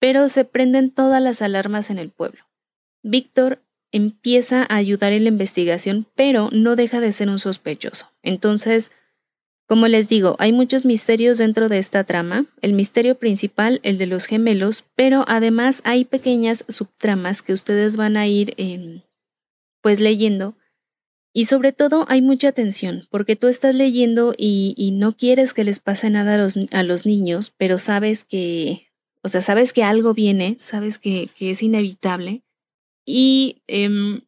[0.00, 2.40] pero se prenden todas las alarmas en el pueblo.
[3.02, 8.10] Víctor empieza a ayudar en la investigación, pero no deja de ser un sospechoso.
[8.22, 8.90] Entonces,
[9.68, 12.46] como les digo, hay muchos misterios dentro de esta trama.
[12.62, 18.16] El misterio principal, el de los gemelos, pero además hay pequeñas subtramas que ustedes van
[18.16, 19.02] a ir em,
[19.88, 20.54] pues leyendo.
[21.32, 25.80] Y sobre todo hay mucha tensión, porque tú estás leyendo y, no quieres que les
[25.80, 28.90] pase nada a los, a los, niños, pero sabes que,
[29.22, 32.42] o sea, sabes que algo viene, sabes que, que es inevitable.
[33.06, 34.20] Y em,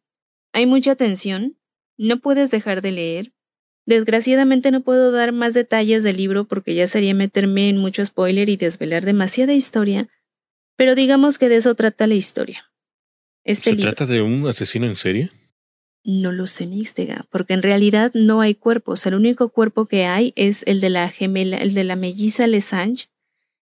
[0.51, 1.59] hay mucha tensión,
[1.95, 3.31] no puedes dejar de leer.
[3.85, 8.49] Desgraciadamente no puedo dar más detalles del libro porque ya sería meterme en mucho spoiler
[8.49, 10.09] y desvelar demasiada historia,
[10.75, 12.71] pero digamos que de eso trata la historia.
[13.43, 15.29] Este ¿Se trata de un asesino en serie?
[16.03, 19.05] No lo sé, místega, porque en realidad no hay cuerpos.
[19.05, 23.09] El único cuerpo que hay es el de la gemela, el de la melliza Lesange,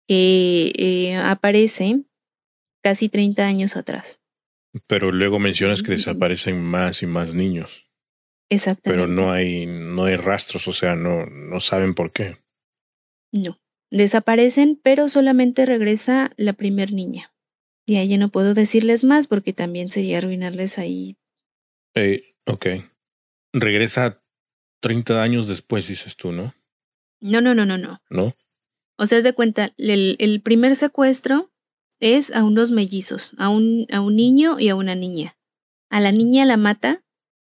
[0.06, 2.04] que eh, aparece
[2.82, 4.20] casi 30 años atrás.
[4.86, 7.86] Pero luego mencionas que desaparecen más y más niños.
[8.48, 8.90] Exactamente.
[8.90, 12.38] Pero no hay, no hay rastros, o sea, no, no saben por qué.
[13.32, 13.58] No.
[13.90, 17.34] Desaparecen, pero solamente regresa la primer niña.
[17.84, 21.16] Y ahí no puedo decirles más porque también sería arruinarles ahí
[21.94, 22.66] eh, ok.
[23.52, 24.22] Regresa
[24.80, 26.54] 30 años después, dices tú, ¿no?
[27.20, 28.02] No, no, no, no, no.
[28.10, 28.34] ¿No?
[28.98, 31.52] O sea, es de cuenta, el, el, primer secuestro
[32.00, 35.36] es a unos mellizos, a un, a un niño y a una niña.
[35.90, 37.04] A la niña la mata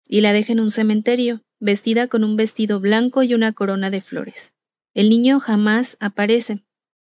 [0.06, 4.00] y la deja en un cementerio, vestida con un vestido blanco y una corona de
[4.00, 4.54] flores.
[4.94, 6.64] El niño jamás aparece,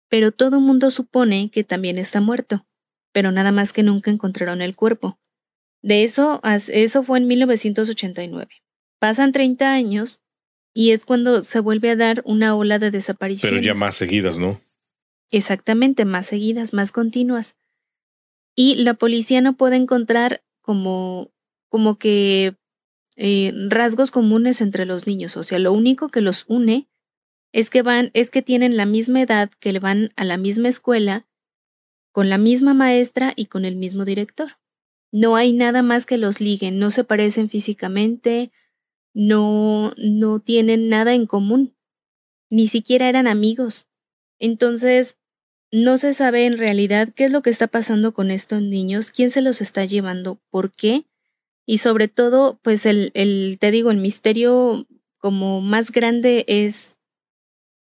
[0.08, 2.66] pero todo mundo supone que también está muerto,
[3.12, 5.19] pero nada más que nunca encontraron el cuerpo.
[5.82, 8.48] De eso, eso fue en 1989.
[8.98, 10.20] Pasan 30 años
[10.74, 13.60] y es cuando se vuelve a dar una ola de desapariciones.
[13.60, 14.60] Pero ya más seguidas, ¿no?
[15.30, 17.56] Exactamente, más seguidas, más continuas.
[18.54, 21.32] Y la policía no puede encontrar como,
[21.68, 22.56] como que
[23.16, 25.36] eh, rasgos comunes entre los niños.
[25.36, 26.88] O sea, lo único que los une
[27.52, 30.68] es que van, es que tienen la misma edad, que le van a la misma
[30.68, 31.26] escuela,
[32.12, 34.59] con la misma maestra y con el mismo director.
[35.12, 38.52] No hay nada más que los liguen, no se parecen físicamente,
[39.12, 41.74] no, no tienen nada en común,
[42.48, 43.88] ni siquiera eran amigos.
[44.38, 45.16] Entonces,
[45.72, 49.30] no se sabe en realidad qué es lo que está pasando con estos niños, quién
[49.30, 51.06] se los está llevando, por qué,
[51.66, 54.88] y sobre todo, pues el, el te digo, el misterio
[55.18, 56.96] como más grande es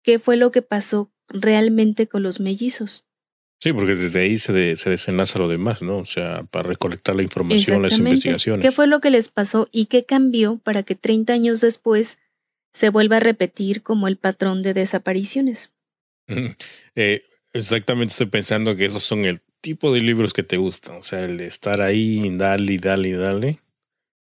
[0.03, 3.06] qué fue lo que pasó realmente con los mellizos.
[3.59, 5.97] Sí, porque desde ahí se, se desenlaza lo demás, ¿no?
[5.97, 8.63] O sea, para recolectar la información, las investigaciones.
[8.63, 12.17] ¿Qué fue lo que les pasó y qué cambió para que 30 años después
[12.71, 15.71] se vuelva a repetir como el patrón de desapariciones?
[16.95, 20.97] Eh, exactamente, estoy pensando que esos son el tipo de libros que te gustan.
[20.97, 23.59] O sea, el de estar ahí, dale, dale, dale.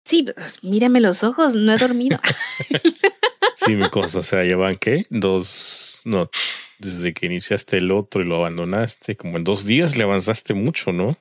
[0.05, 2.21] Sí, pues, mírame los ojos, no he dormido.
[3.55, 5.05] sí, mi cosa, o sea, llevan qué?
[5.11, 6.31] Dos, no,
[6.79, 10.93] desde que iniciaste el otro y lo abandonaste, como en dos días le avanzaste mucho,
[10.93, 11.19] ¿no?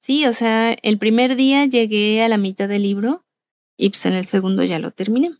[0.00, 3.24] Sí, o sea, el primer día llegué a la mitad del libro
[3.76, 5.36] y pues en el segundo ya lo terminé.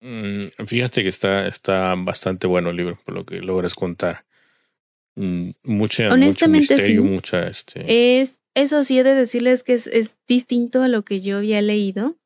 [0.00, 4.26] Mm, fíjate que está, está bastante bueno el libro, por lo que logras contar.
[5.16, 7.08] Mm, mucha, Honestamente, mucho misterio, sí.
[7.08, 8.20] mucha este.
[8.20, 11.62] Es, eso sí he de decirles que es, es distinto a lo que yo había
[11.62, 12.16] leído.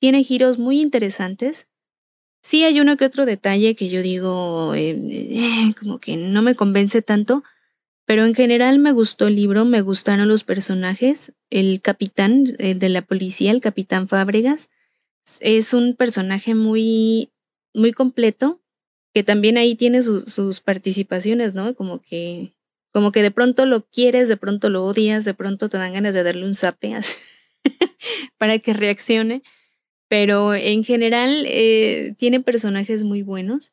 [0.00, 1.66] Tiene giros muy interesantes.
[2.42, 6.54] Sí hay uno que otro detalle que yo digo, eh, eh, como que no me
[6.54, 7.42] convence tanto,
[8.06, 11.32] Pero en general me gustó el libro, me gustaron los personajes.
[11.50, 14.70] El capitán, el de la policía, el capitán Fábregas,
[15.40, 17.30] es un personaje muy,
[17.74, 18.60] muy completo,
[19.14, 21.74] que también ahí tiene sus participaciones, ¿no?
[21.74, 22.54] Como que,
[22.92, 26.14] como que de pronto lo quieres, de pronto lo odias, de pronto te dan ganas
[26.14, 26.94] de darle un zape
[28.38, 29.42] para que reaccione.
[30.08, 33.72] Pero en general eh, tiene personajes muy buenos.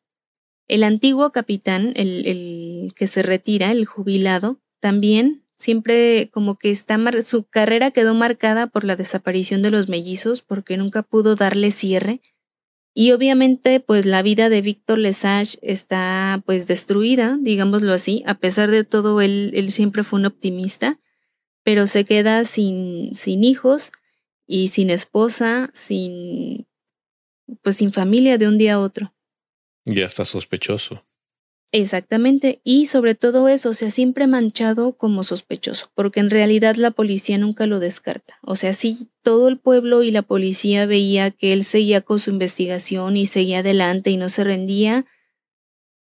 [0.68, 6.98] El antiguo capitán, el, el que se retira, el jubilado, también siempre como que está
[7.22, 12.20] su carrera quedó marcada por la desaparición de los mellizos porque nunca pudo darle cierre.
[12.94, 18.70] Y obviamente pues la vida de Víctor Lesage está pues destruida, digámoslo así, a pesar
[18.70, 20.98] de todo él, él siempre fue un optimista,
[21.62, 23.92] pero se queda sin, sin hijos
[24.46, 26.66] y sin esposa, sin
[27.62, 29.14] pues sin familia de un día a otro.
[29.84, 31.04] Ya está sospechoso.
[31.72, 36.92] Exactamente, y sobre todo eso, o sea, siempre manchado como sospechoso, porque en realidad la
[36.92, 38.38] policía nunca lo descarta.
[38.42, 42.30] O sea, sí, todo el pueblo y la policía veía que él seguía con su
[42.30, 45.06] investigación y seguía adelante y no se rendía,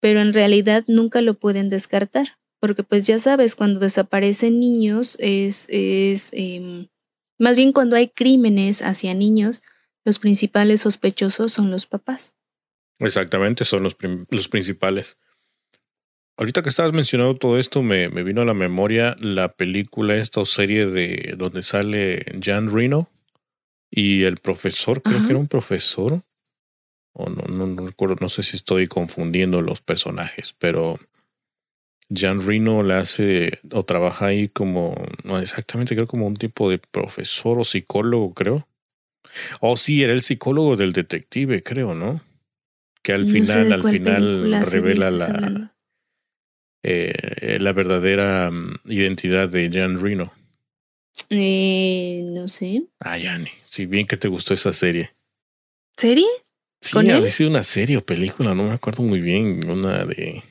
[0.00, 5.66] pero en realidad nunca lo pueden descartar, porque pues ya sabes, cuando desaparecen niños es,
[5.70, 6.88] es eh,
[7.38, 9.62] más bien cuando hay crímenes hacia niños,
[10.04, 12.34] los principales sospechosos son los papás.
[12.98, 13.96] Exactamente, son los,
[14.30, 15.18] los principales.
[16.36, 20.40] Ahorita que estabas mencionando todo esto, me, me, vino a la memoria la película esta
[20.40, 23.10] o serie de donde sale Jan Reno
[23.90, 26.22] y el profesor, creo que era un profesor.
[27.12, 30.98] O no, no, no, recuerdo, no sé si estoy confundiendo los personajes, pero
[32.10, 36.78] Jan Reno le hace o trabaja ahí como, no exactamente, creo como un tipo de
[36.78, 38.68] profesor o psicólogo, creo.
[39.60, 42.20] Oh, sí, era el psicólogo del detective, creo, ¿no?
[43.04, 45.74] que al final, al final revela la,
[46.82, 50.32] eh, la verdadera mm, identidad de Jan Reno.
[51.28, 52.84] Eh, no sé.
[52.98, 55.12] Ah, Yanni, si bien que te gustó esa serie.
[55.98, 56.26] ¿Serie?
[56.80, 60.42] Sí, había sido una serie o película, no me acuerdo muy bien, una de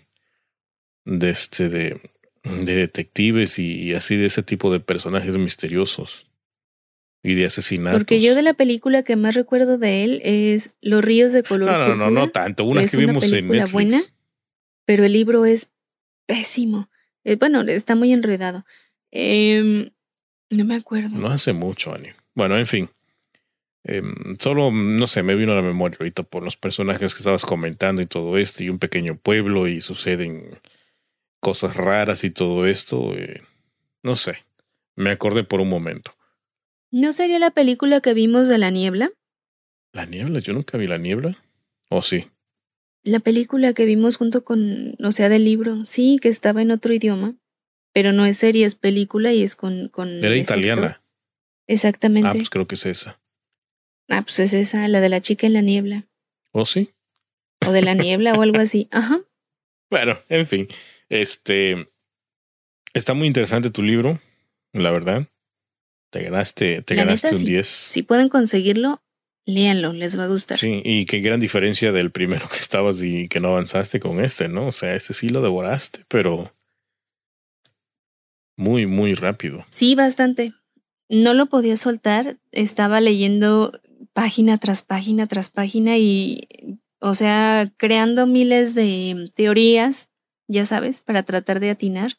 [1.06, 2.01] de este de,
[2.43, 6.28] de detectives y así de ese tipo de personajes misteriosos
[7.24, 7.99] y de asesinatos.
[7.99, 11.72] Porque yo de la película que más recuerdo de él es Los ríos de color
[11.72, 12.66] No, no, no, no tanto.
[12.66, 13.72] Una que vimos en Netflix.
[13.72, 14.01] buena,
[14.86, 15.70] pero el libro es
[16.26, 16.89] pésimo.
[17.24, 18.66] Eh, bueno, está muy enredado.
[19.12, 19.91] Eh,
[20.49, 21.18] no me acuerdo.
[21.18, 22.10] No hace mucho, Ani.
[22.36, 22.89] Bueno, en fin.
[23.86, 24.01] Eh,
[24.39, 28.01] solo, no sé, me vino a la memoria ahorita por los personajes que estabas comentando
[28.01, 30.45] y todo esto, y un pequeño pueblo y suceden
[31.43, 33.13] cosas raras y todo esto.
[33.15, 33.43] Eh,
[34.01, 34.45] no sé,
[34.95, 36.15] me acordé por un momento.
[36.89, 39.11] ¿No sería la película que vimos de la niebla?
[39.91, 40.39] ¿La niebla?
[40.39, 41.37] Yo nunca vi la niebla.
[41.89, 42.27] ¿O sí?
[43.03, 46.93] La película que vimos junto con, o sea, del libro, sí, que estaba en otro
[46.93, 47.35] idioma,
[47.91, 49.89] pero no es serie, es película y es con...
[49.89, 51.03] con Era italiana.
[51.67, 52.29] Exactamente.
[52.29, 53.19] Ah, pues creo que es esa.
[54.09, 56.07] Ah, pues es esa, la de la chica en la niebla.
[56.51, 56.93] ¿O sí?
[57.67, 58.87] O de la niebla o algo así.
[58.91, 59.21] Ajá.
[59.89, 60.67] Bueno, en fin.
[61.10, 61.88] Este.
[62.93, 64.20] Está muy interesante tu libro,
[64.72, 65.28] la verdad.
[66.12, 67.68] Te ganaste, te ganaste un 10.
[67.68, 69.01] Si pueden conseguirlo,
[69.45, 70.58] léanlo, les va a gustar.
[70.58, 74.47] Sí, y qué gran diferencia del primero que estabas y que no avanzaste con este,
[74.47, 74.68] ¿no?
[74.68, 76.54] O sea, este sí lo devoraste, pero
[78.56, 79.66] muy, muy rápido.
[79.72, 80.54] Sí, bastante.
[81.10, 83.80] No lo podía soltar, estaba leyendo
[84.14, 86.47] página tras página tras página y,
[86.99, 90.10] o sea, creando miles de teorías,
[90.54, 92.14] ya sabes, para tratar de atinar.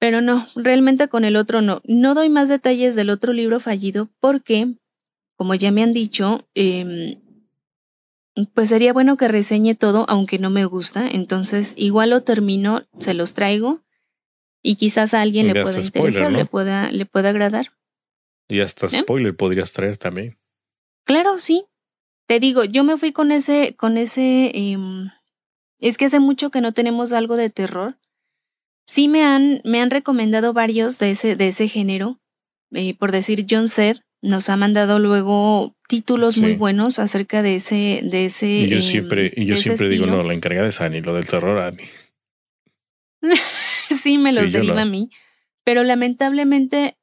[0.00, 1.80] Pero no, realmente con el otro no.
[1.84, 4.74] No doy más detalles del otro libro fallido porque,
[5.36, 7.18] como ya me han dicho, eh,
[8.52, 11.08] pues sería bueno que reseñe todo, aunque no me gusta.
[11.08, 13.82] Entonces, igual lo termino, se los traigo
[14.62, 17.72] y quizás a alguien le pueda interesar, le, pueda, le pueda agradar.
[18.48, 19.02] Y hasta ¿Eh?
[19.02, 20.38] spoiler podrías traer también.
[21.04, 21.66] Claro, sí.
[22.26, 24.78] Te digo, yo me fui con ese, con ese, eh,
[25.80, 27.98] es que hace mucho que no tenemos algo de terror
[28.86, 32.20] Sí me han, me han recomendado varios de ese, de ese género.
[32.72, 38.00] Eh, por decir, John Sed nos ha mandado luego títulos muy buenos acerca de ese,
[38.02, 38.46] de ese.
[38.46, 41.58] Y yo siempre, y yo siempre digo, no, la encargada es Annie, lo del terror,
[41.60, 41.88] Annie.
[44.02, 45.10] sí, me los deriva a mí.
[45.64, 46.96] Pero lamentablemente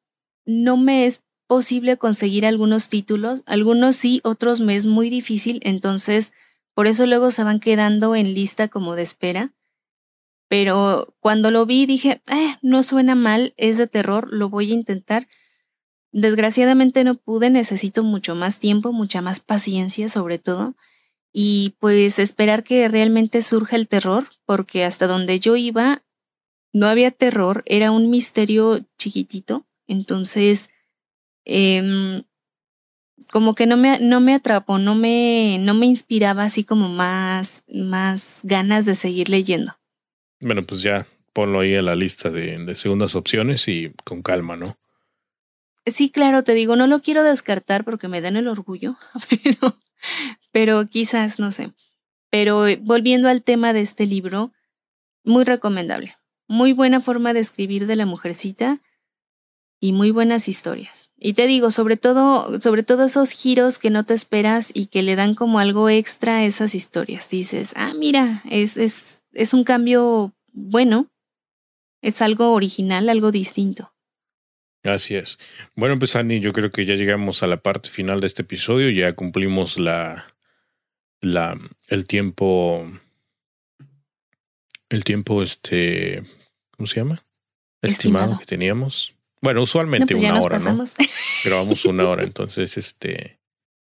[0.45, 3.43] no me es posible conseguir algunos títulos.
[3.47, 5.61] Algunos sí, otros me es muy difícil.
[5.63, 6.31] Entonces,
[6.73, 9.53] por eso luego se van quedando en lista como de espera
[10.51, 14.73] pero cuando lo vi dije, eh, no suena mal, es de terror, lo voy a
[14.73, 15.29] intentar.
[16.11, 20.75] Desgraciadamente no pude, necesito mucho más tiempo, mucha más paciencia sobre todo,
[21.31, 26.03] y pues esperar que realmente surja el terror, porque hasta donde yo iba,
[26.73, 30.69] no había terror, era un misterio chiquitito, entonces
[31.45, 32.23] em,
[33.31, 37.63] como que no me, no me atrapó, no me, no me inspiraba así como más,
[37.67, 39.77] más ganas de seguir leyendo.
[40.39, 44.57] Bueno, pues ya ponlo ahí en la lista de, de segundas opciones y con calma,
[44.57, 44.77] ¿no?
[45.85, 48.97] Sí, claro, te digo, no lo quiero descartar porque me dan el orgullo,
[49.29, 49.77] pero,
[50.51, 51.71] pero quizás, no sé.
[52.29, 54.51] Pero eh, volviendo al tema de este libro,
[55.23, 56.17] muy recomendable.
[56.47, 58.79] Muy buena forma de escribir de la mujercita
[59.81, 61.09] y muy buenas historias.
[61.17, 65.01] Y te digo, sobre todo, sobre todo esos giros que no te esperas y que
[65.01, 67.29] le dan como algo extra a esas historias.
[67.29, 71.11] Dices, ah, mira, es, es, es un cambio bueno,
[72.01, 73.93] es algo original, algo distinto.
[74.83, 75.37] Así es.
[75.75, 78.89] Bueno, pues Ani, yo creo que ya llegamos a la parte final de este episodio,
[78.89, 80.27] ya cumplimos la,
[81.21, 82.87] la, el tiempo,
[84.89, 86.23] el tiempo, este,
[86.71, 87.25] ¿cómo se llama?
[87.81, 89.15] Estimado, que teníamos.
[89.41, 90.83] Bueno, usualmente pues una hora, ¿no?
[91.45, 93.39] Grabamos una hora, entonces, este,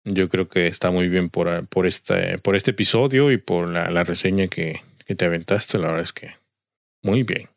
[0.05, 3.91] yo creo que está muy bien por, por, este, por este episodio y por la,
[3.91, 5.79] la reseña que, que te aventaste.
[5.79, 6.35] La verdad es que
[7.03, 7.49] muy bien.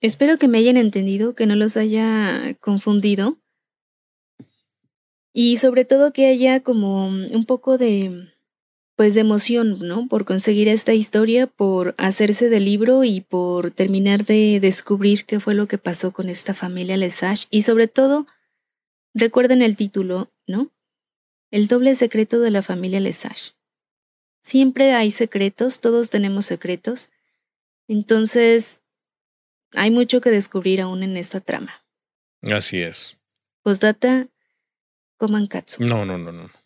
[0.00, 3.38] Espero que me hayan entendido, que no los haya confundido.
[5.32, 8.32] Y sobre todo que haya como un poco de
[8.98, 10.08] pues de emoción, ¿no?
[10.08, 15.54] Por conseguir esta historia, por hacerse del libro y por terminar de descubrir qué fue
[15.54, 18.26] lo que pasó con esta familia Lesage y sobre todo
[19.14, 20.72] recuerden el título, ¿no?
[21.52, 23.52] El doble secreto de la familia Lesage.
[24.42, 27.08] Siempre hay secretos, todos tenemos secretos.
[27.86, 28.80] Entonces,
[29.74, 31.84] hay mucho que descubrir aún en esta trama.
[32.50, 33.16] Así es.
[33.62, 34.26] Postdata,
[35.18, 35.84] coman katsu.
[35.84, 36.57] No, no, no, no.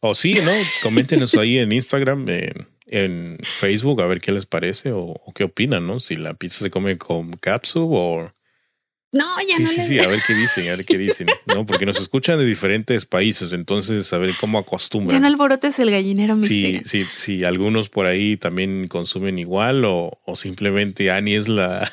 [0.00, 0.52] O sí, ¿no?
[0.82, 2.26] Coméntenos ahí en Instagram,
[2.86, 6.00] en, Facebook, a ver qué les parece o, qué opinan, ¿no?
[6.00, 8.32] Si la pizza se come con katsu o...
[9.12, 9.68] No, ya sí, no.
[9.68, 11.66] Sí, sí, a ver qué dicen, a ver qué dicen, ¿no?
[11.66, 15.16] Porque nos escuchan de diferentes países, entonces a ver cómo acostumbran.
[15.16, 16.82] Ya no alborotes el gallinero misterio.
[16.84, 21.90] Sí, sí, sí, algunos por ahí también consumen igual o, o simplemente Ani es la...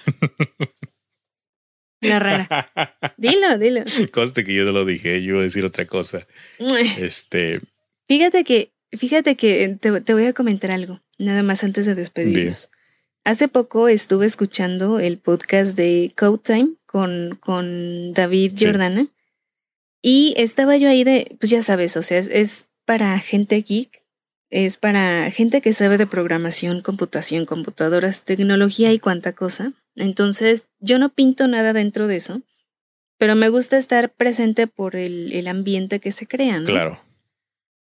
[2.01, 2.71] La rara.
[3.17, 3.83] Dilo, dilo.
[4.11, 6.27] Conste que yo no lo dije, yo iba a decir otra cosa.
[6.99, 7.59] Este,
[8.07, 12.69] Fíjate que, fíjate que te, voy a comentar algo, nada más antes de despedirnos.
[13.25, 19.07] Hace poco estuve escuchando el podcast de Code Time con, con David Jordana
[20.01, 24.03] y estaba yo ahí de, pues ya sabes, o sea, es, para gente geek,
[24.49, 29.73] es para gente que sabe de programación, computación, computadoras, tecnología y cuánta cosa.
[29.97, 32.41] Entonces, yo no pinto nada dentro de eso,
[33.17, 36.65] pero me gusta estar presente por el, el ambiente que se crea, ¿no?
[36.65, 37.01] Claro.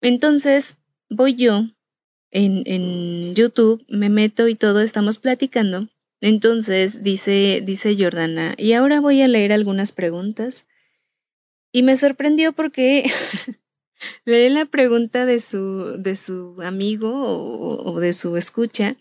[0.02, 0.76] Entonces
[1.08, 1.64] voy yo
[2.32, 5.88] en, en YouTube, me meto y todo, estamos platicando.
[6.20, 10.66] Entonces dice, dice Jordana, y ahora voy a leer algunas preguntas.
[11.72, 13.10] Y me sorprendió porque
[14.24, 18.96] leí la pregunta de su, de su amigo o, o, de su escucha.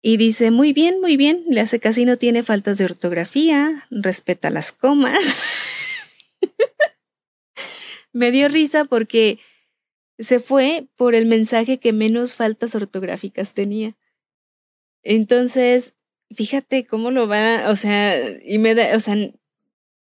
[0.00, 4.50] Y dice, muy bien, muy bien, le hace casi no tiene faltas de ortografía, respeta
[4.50, 5.20] las comas.
[8.12, 9.38] me dio risa porque
[10.18, 13.96] se fue por el mensaje que menos faltas ortográficas tenía.
[15.02, 15.94] Entonces,
[16.34, 19.16] fíjate cómo lo va, o sea, y me da, o sea,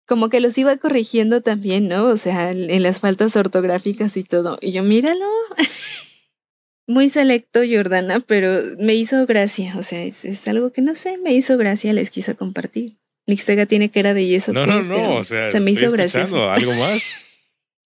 [0.05, 2.05] como que los iba corrigiendo también, ¿no?
[2.05, 4.57] O sea, en las faltas ortográficas y todo.
[4.61, 5.25] Y yo, míralo.
[6.87, 9.73] Muy selecto, Jordana, pero me hizo gracia.
[9.77, 12.97] O sea, es, algo que no sé, me hizo gracia, les quiso compartir.
[13.25, 14.51] Nixtega tiene que era de yeso.
[14.51, 16.49] No, no, no, o sea, se me hizo gracioso.
[16.49, 17.01] ¿Algo más?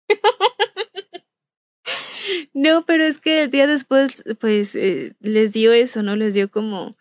[2.54, 6.16] No, pero es que el día después, pues, eh, les dio eso, ¿no?
[6.16, 6.96] Les dio como,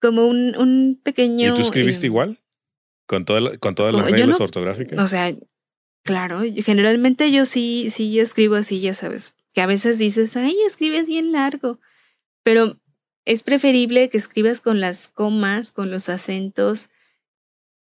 [0.00, 1.54] como un, un pequeño.
[1.54, 2.38] ¿Y tú escribiste em, igual?
[3.06, 4.98] ¿Con, toda con todas las reglas ortográficas?
[4.98, 5.34] O sea,
[6.02, 9.34] claro, generalmente yo sí, sí escribo así, ya sabes.
[9.52, 11.80] Que a veces dices, ay, escribes bien largo.
[12.42, 12.78] Pero
[13.24, 16.88] es preferible que escribas con las comas, con los acentos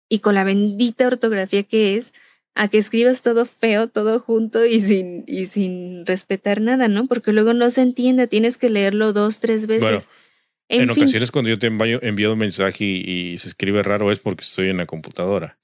[0.09, 2.12] y con la bendita ortografía que es,
[2.55, 7.07] a que escribas todo feo, todo junto y sin, y sin respetar nada, ¿no?
[7.07, 10.09] Porque luego no se entiende, tienes que leerlo dos, tres veces.
[10.68, 14.42] en, ocasiones cuando yo te envío, envío un mensaje y, se escribe raro es porque
[14.42, 15.59] estoy en la computadora.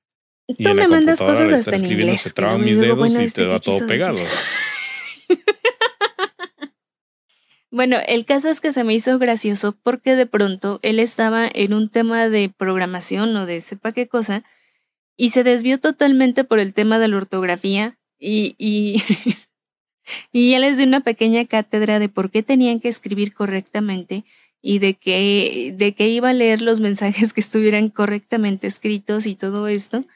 [0.49, 2.23] Tú me mandas cosas hasta en inglés.
[2.23, 4.19] Se traban mis dedos y te va todo pegado.
[7.71, 11.73] bueno, el caso es que se me hizo gracioso porque de pronto él estaba en
[11.73, 14.43] un tema de programación o de sepa qué cosa
[15.21, 19.03] y se desvió totalmente por el tema de la ortografía y, y,
[20.33, 24.25] y ya les di una pequeña cátedra de por qué tenían que escribir correctamente
[24.63, 29.35] y de que, de que iba a leer los mensajes que estuvieran correctamente escritos y
[29.35, 30.07] todo esto.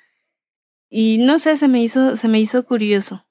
[0.88, 3.26] Y no sé, se me hizo, se me hizo curioso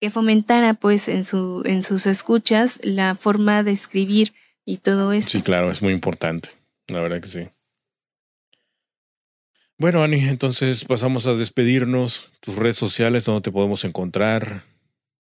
[0.00, 4.32] que fomentara pues en, su, en sus escuchas la forma de escribir
[4.64, 5.28] y todo eso.
[5.28, 6.52] Sí, claro, es muy importante,
[6.88, 7.48] la verdad que sí.
[9.80, 12.30] Bueno, Ani, entonces pasamos a despedirnos.
[12.40, 14.62] Tus redes sociales, donde te podemos encontrar,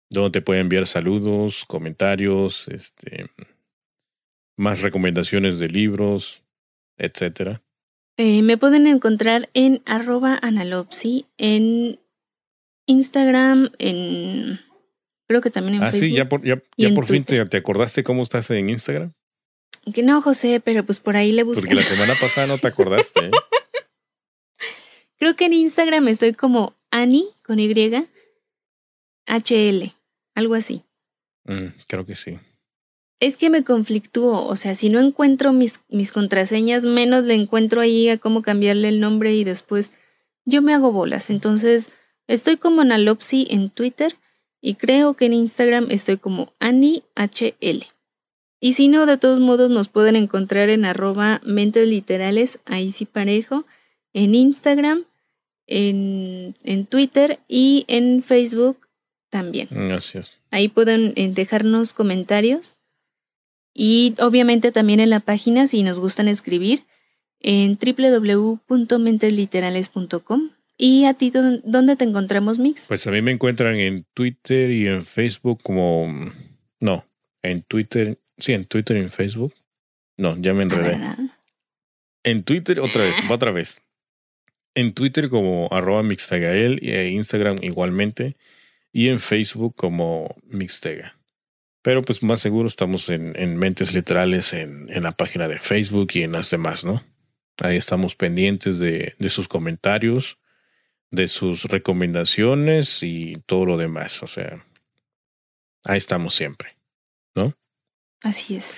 [0.09, 3.27] donde te pueden enviar saludos, comentarios, este,
[4.57, 6.43] más recomendaciones de libros,
[6.97, 7.61] etcétera.
[8.17, 12.01] Eh, me pueden encontrar en arroba analopsi, en
[12.85, 14.59] Instagram, en
[15.25, 16.09] creo que también en ah, Facebook.
[16.09, 19.13] sí, ya por, ya, ya por fin te, te, acordaste cómo estás en Instagram.
[19.93, 21.61] Que no, José, pero pues por ahí le busqué.
[21.61, 23.27] Porque la semana pasada no te acordaste.
[23.27, 23.31] ¿eh?
[25.23, 27.73] creo que en Instagram estoy como Ani con Y,
[29.25, 29.93] HL,
[30.35, 30.81] algo así.
[31.45, 32.37] Mm, creo que sí.
[33.21, 37.79] Es que me conflictúo, o sea, si no encuentro mis, mis contraseñas, menos le encuentro
[37.79, 39.91] ahí a cómo cambiarle el nombre y después
[40.43, 41.29] yo me hago bolas.
[41.29, 41.89] Entonces,
[42.27, 44.17] estoy como Analopsy en Twitter
[44.59, 47.85] y creo que en Instagram estoy como AniHL.
[48.59, 53.05] Y si no, de todos modos nos pueden encontrar en arroba mentes literales, ahí sí
[53.05, 53.65] parejo,
[54.11, 55.05] en Instagram,
[55.67, 58.89] en, en Twitter y en Facebook
[59.29, 59.69] también.
[59.71, 60.37] Gracias.
[60.51, 62.75] Ahí pueden eh, dejarnos comentarios
[63.73, 66.83] y obviamente también en la página si nos gustan escribir
[67.39, 70.49] en www.mentesliterales.com.
[70.77, 72.85] ¿Y a ti dónde te encontramos, Mix?
[72.87, 76.11] Pues a mí me encuentran en Twitter y en Facebook como...
[76.79, 77.05] No,
[77.43, 79.53] en Twitter, sí, en Twitter y en Facebook.
[80.17, 80.99] No, ya me enredé.
[82.23, 83.81] En Twitter, otra vez, otra vez.
[84.75, 88.35] En Twitter como arroba mixtagael y en Instagram igualmente.
[88.91, 91.17] Y en Facebook como mixtega.
[91.81, 96.11] Pero pues más seguro estamos en, en Mentes Literales en, en, la página de Facebook
[96.13, 97.03] y en las demás, ¿no?
[97.57, 100.37] Ahí estamos pendientes de, de sus comentarios,
[101.11, 104.23] de sus recomendaciones y todo lo demás.
[104.23, 104.65] O sea,
[105.83, 106.77] ahí estamos siempre,
[107.35, 107.53] ¿no?
[108.21, 108.73] Así es.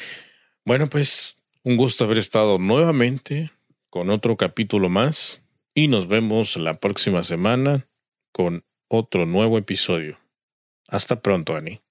[0.65, 3.51] Bueno, pues un gusto haber estado nuevamente
[3.91, 5.43] con otro capítulo más
[5.75, 7.87] y nos vemos la próxima semana
[8.31, 10.17] con otro nuevo episodio.
[10.87, 11.81] Hasta pronto, Ani.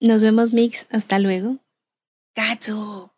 [0.00, 0.86] Nos vemos, Mix.
[0.90, 1.58] Hasta luego.
[2.34, 3.13] Katsu.